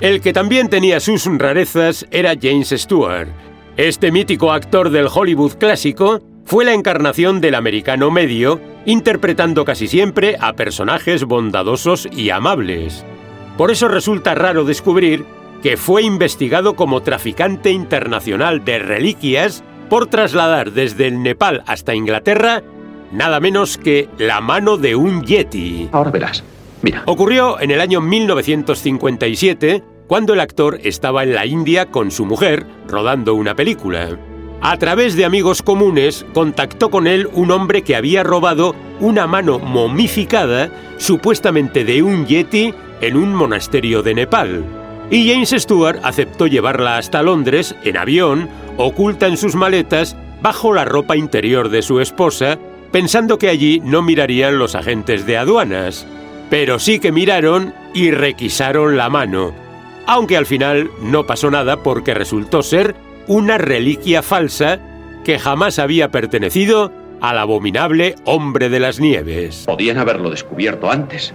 El 0.00 0.22
que 0.22 0.32
también 0.32 0.70
tenía 0.70 0.98
sus 0.98 1.26
rarezas 1.26 2.06
era 2.10 2.34
James 2.40 2.70
Stewart. 2.70 3.28
Este 3.76 4.10
mítico 4.10 4.50
actor 4.50 4.88
del 4.88 5.08
Hollywood 5.12 5.58
clásico 5.58 6.22
fue 6.46 6.64
la 6.64 6.72
encarnación 6.72 7.42
del 7.42 7.54
americano 7.54 8.10
medio, 8.10 8.60
interpretando 8.86 9.64
casi 9.64 9.88
siempre 9.88 10.36
a 10.40 10.54
personajes 10.54 11.24
bondadosos 11.24 12.08
y 12.10 12.30
amables. 12.30 13.04
Por 13.56 13.70
eso 13.70 13.88
resulta 13.88 14.34
raro 14.34 14.64
descubrir 14.64 15.24
que 15.62 15.76
fue 15.76 16.02
investigado 16.02 16.74
como 16.74 17.02
traficante 17.02 17.70
internacional 17.70 18.64
de 18.64 18.78
reliquias 18.78 19.62
por 19.88 20.06
trasladar 20.06 20.72
desde 20.72 21.06
el 21.06 21.22
Nepal 21.22 21.62
hasta 21.66 21.94
Inglaterra 21.94 22.62
nada 23.12 23.40
menos 23.40 23.76
que 23.76 24.08
la 24.18 24.40
mano 24.40 24.76
de 24.76 24.94
un 24.96 25.24
yeti. 25.24 25.88
Ahora 25.92 26.10
verás. 26.10 26.44
Mira. 26.82 27.02
Ocurrió 27.06 27.60
en 27.60 27.70
el 27.70 27.80
año 27.80 28.00
1957, 28.00 29.84
cuando 30.06 30.32
el 30.32 30.40
actor 30.40 30.78
estaba 30.82 31.22
en 31.24 31.34
la 31.34 31.46
India 31.46 31.86
con 31.86 32.10
su 32.10 32.24
mujer, 32.24 32.66
rodando 32.88 33.34
una 33.34 33.54
película. 33.54 34.18
A 34.62 34.76
través 34.76 35.16
de 35.16 35.24
amigos 35.24 35.62
comunes, 35.62 36.26
contactó 36.34 36.90
con 36.90 37.06
él 37.06 37.28
un 37.32 37.50
hombre 37.50 37.80
que 37.80 37.96
había 37.96 38.22
robado 38.22 38.74
una 39.00 39.26
mano 39.26 39.58
momificada, 39.58 40.70
supuestamente 40.98 41.82
de 41.84 42.02
un 42.02 42.26
yeti, 42.26 42.74
en 43.00 43.16
un 43.16 43.34
monasterio 43.34 44.02
de 44.02 44.14
Nepal. 44.14 44.62
Y 45.10 45.30
James 45.30 45.54
Stewart 45.56 46.00
aceptó 46.02 46.46
llevarla 46.46 46.98
hasta 46.98 47.22
Londres, 47.22 47.74
en 47.84 47.96
avión, 47.96 48.50
oculta 48.76 49.26
en 49.26 49.38
sus 49.38 49.54
maletas, 49.54 50.14
bajo 50.42 50.74
la 50.74 50.84
ropa 50.84 51.16
interior 51.16 51.70
de 51.70 51.80
su 51.80 51.98
esposa, 51.98 52.58
pensando 52.92 53.38
que 53.38 53.48
allí 53.48 53.80
no 53.82 54.02
mirarían 54.02 54.58
los 54.58 54.74
agentes 54.74 55.24
de 55.24 55.38
aduanas. 55.38 56.06
Pero 56.50 56.78
sí 56.78 57.00
que 57.00 57.12
miraron 57.12 57.72
y 57.94 58.10
requisaron 58.10 58.98
la 58.98 59.08
mano, 59.08 59.54
aunque 60.06 60.36
al 60.36 60.44
final 60.44 60.90
no 61.00 61.24
pasó 61.24 61.50
nada 61.50 61.78
porque 61.82 62.12
resultó 62.12 62.62
ser 62.62 62.94
una 63.26 63.58
reliquia 63.58 64.22
falsa 64.22 64.78
que 65.24 65.38
jamás 65.38 65.78
había 65.78 66.10
pertenecido 66.10 66.92
al 67.20 67.38
abominable 67.38 68.14
hombre 68.24 68.68
de 68.68 68.80
las 68.80 69.00
nieves. 69.00 69.64
Podían 69.66 69.98
haberlo 69.98 70.30
descubierto 70.30 70.90
antes. 70.90 71.34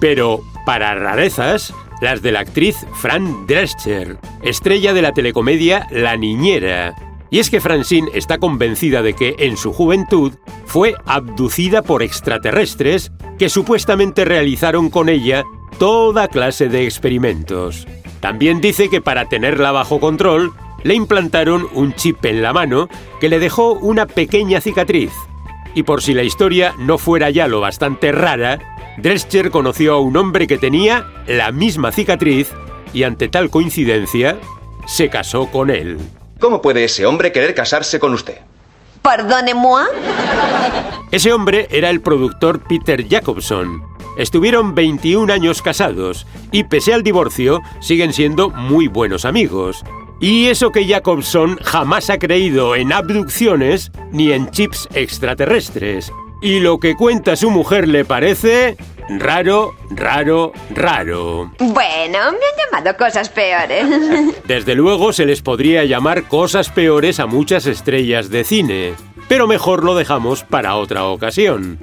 Pero, 0.00 0.40
para 0.64 0.94
rarezas, 0.94 1.74
las 2.00 2.22
de 2.22 2.32
la 2.32 2.40
actriz 2.40 2.86
Fran 2.94 3.46
Drescher, 3.46 4.18
estrella 4.42 4.92
de 4.94 5.02
la 5.02 5.12
telecomedia 5.12 5.86
La 5.90 6.16
Niñera. 6.16 6.94
Y 7.30 7.40
es 7.40 7.50
que 7.50 7.60
Francine 7.60 8.08
está 8.14 8.38
convencida 8.38 9.02
de 9.02 9.14
que 9.14 9.34
en 9.38 9.56
su 9.56 9.72
juventud 9.72 10.32
fue 10.64 10.94
abducida 11.04 11.82
por 11.82 12.02
extraterrestres 12.02 13.12
que 13.38 13.48
supuestamente 13.48 14.24
realizaron 14.24 14.88
con 14.88 15.08
ella 15.08 15.44
toda 15.78 16.28
clase 16.28 16.68
de 16.68 16.84
experimentos. 16.84 17.86
También 18.20 18.60
dice 18.60 18.88
que 18.88 19.00
para 19.00 19.28
tenerla 19.28 19.72
bajo 19.72 20.00
control 20.00 20.52
le 20.82 20.94
implantaron 20.94 21.68
un 21.72 21.94
chip 21.94 22.24
en 22.24 22.42
la 22.42 22.52
mano 22.52 22.88
que 23.20 23.28
le 23.28 23.38
dejó 23.38 23.72
una 23.72 24.06
pequeña 24.06 24.60
cicatriz. 24.60 25.12
Y 25.74 25.82
por 25.82 26.02
si 26.02 26.14
la 26.14 26.22
historia 26.22 26.74
no 26.78 26.98
fuera 26.98 27.30
ya 27.30 27.46
lo 27.46 27.60
bastante 27.60 28.12
rara, 28.12 28.58
Drescher 28.96 29.50
conoció 29.50 29.94
a 29.94 30.00
un 30.00 30.16
hombre 30.16 30.46
que 30.46 30.58
tenía 30.58 31.06
la 31.26 31.52
misma 31.52 31.92
cicatriz 31.92 32.52
y 32.92 33.04
ante 33.04 33.28
tal 33.28 33.50
coincidencia 33.50 34.38
se 34.86 35.08
casó 35.08 35.46
con 35.46 35.70
él. 35.70 35.98
¿Cómo 36.40 36.62
puede 36.62 36.84
ese 36.84 37.06
hombre 37.06 37.32
querer 37.32 37.54
casarse 37.54 37.98
con 37.98 38.12
usted? 38.14 38.38
Pardonnez-moi. 39.02 39.84
Ese 41.10 41.32
hombre 41.32 41.68
era 41.70 41.90
el 41.90 42.00
productor 42.00 42.60
Peter 42.60 43.06
Jacobson. 43.08 43.82
Estuvieron 44.16 44.74
21 44.74 45.32
años 45.32 45.62
casados 45.62 46.26
y 46.50 46.64
pese 46.64 46.92
al 46.92 47.02
divorcio 47.02 47.60
siguen 47.80 48.12
siendo 48.12 48.50
muy 48.50 48.88
buenos 48.88 49.24
amigos. 49.24 49.84
Y 50.20 50.46
eso 50.46 50.72
que 50.72 50.86
Jacobson 50.86 51.58
jamás 51.62 52.10
ha 52.10 52.18
creído 52.18 52.74
en 52.74 52.92
abducciones 52.92 53.92
ni 54.10 54.32
en 54.32 54.50
chips 54.50 54.88
extraterrestres. 54.94 56.12
Y 56.42 56.60
lo 56.60 56.78
que 56.78 56.96
cuenta 56.96 57.36
su 57.36 57.50
mujer 57.50 57.88
le 57.88 58.04
parece 58.04 58.76
raro, 59.08 59.74
raro, 59.90 60.52
raro. 60.70 61.52
Bueno, 61.58 61.72
me 62.12 62.18
han 62.18 62.72
llamado 62.72 62.96
cosas 62.96 63.28
peores. 63.28 63.86
Desde 64.44 64.74
luego 64.74 65.12
se 65.12 65.24
les 65.24 65.40
podría 65.40 65.84
llamar 65.84 66.24
cosas 66.24 66.70
peores 66.70 67.20
a 67.20 67.26
muchas 67.26 67.66
estrellas 67.66 68.28
de 68.30 68.44
cine, 68.44 68.94
pero 69.28 69.46
mejor 69.46 69.84
lo 69.84 69.94
dejamos 69.94 70.42
para 70.42 70.76
otra 70.76 71.04
ocasión. 71.04 71.78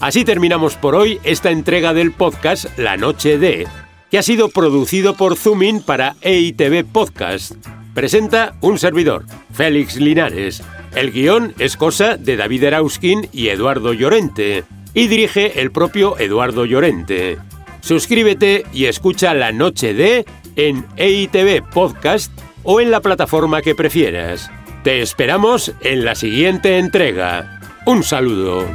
Así 0.00 0.24
terminamos 0.24 0.76
por 0.76 0.94
hoy 0.94 1.20
esta 1.24 1.50
entrega 1.50 1.92
del 1.92 2.12
podcast 2.12 2.66
La 2.78 2.96
Noche 2.96 3.36
de, 3.38 3.66
que 4.10 4.18
ha 4.18 4.22
sido 4.22 4.48
producido 4.48 5.14
por 5.14 5.36
Zoomin 5.36 5.80
para 5.82 6.16
EITV 6.20 6.84
Podcast. 6.84 7.52
Presenta 7.94 8.54
un 8.60 8.78
servidor, 8.78 9.24
Félix 9.52 9.96
Linares. 9.96 10.62
El 10.94 11.12
guion 11.12 11.54
es 11.58 11.76
cosa 11.76 12.16
de 12.16 12.36
David 12.36 12.64
Erauskin 12.64 13.28
y 13.32 13.48
Eduardo 13.48 13.92
Llorente, 13.92 14.64
y 14.94 15.08
dirige 15.08 15.60
el 15.60 15.70
propio 15.70 16.18
Eduardo 16.18 16.64
Llorente. 16.64 17.38
Suscríbete 17.80 18.64
y 18.72 18.86
escucha 18.86 19.34
La 19.34 19.52
Noche 19.52 19.94
de 19.94 20.24
en 20.56 20.86
EITV 20.96 21.62
Podcast 21.70 22.32
o 22.64 22.80
en 22.80 22.90
la 22.90 23.00
plataforma 23.00 23.62
que 23.62 23.74
prefieras. 23.74 24.50
Te 24.84 25.00
esperamos 25.00 25.72
en 25.80 26.04
la 26.04 26.14
siguiente 26.14 26.78
entrega. 26.78 27.60
Un 27.86 28.02
saludo. 28.02 28.66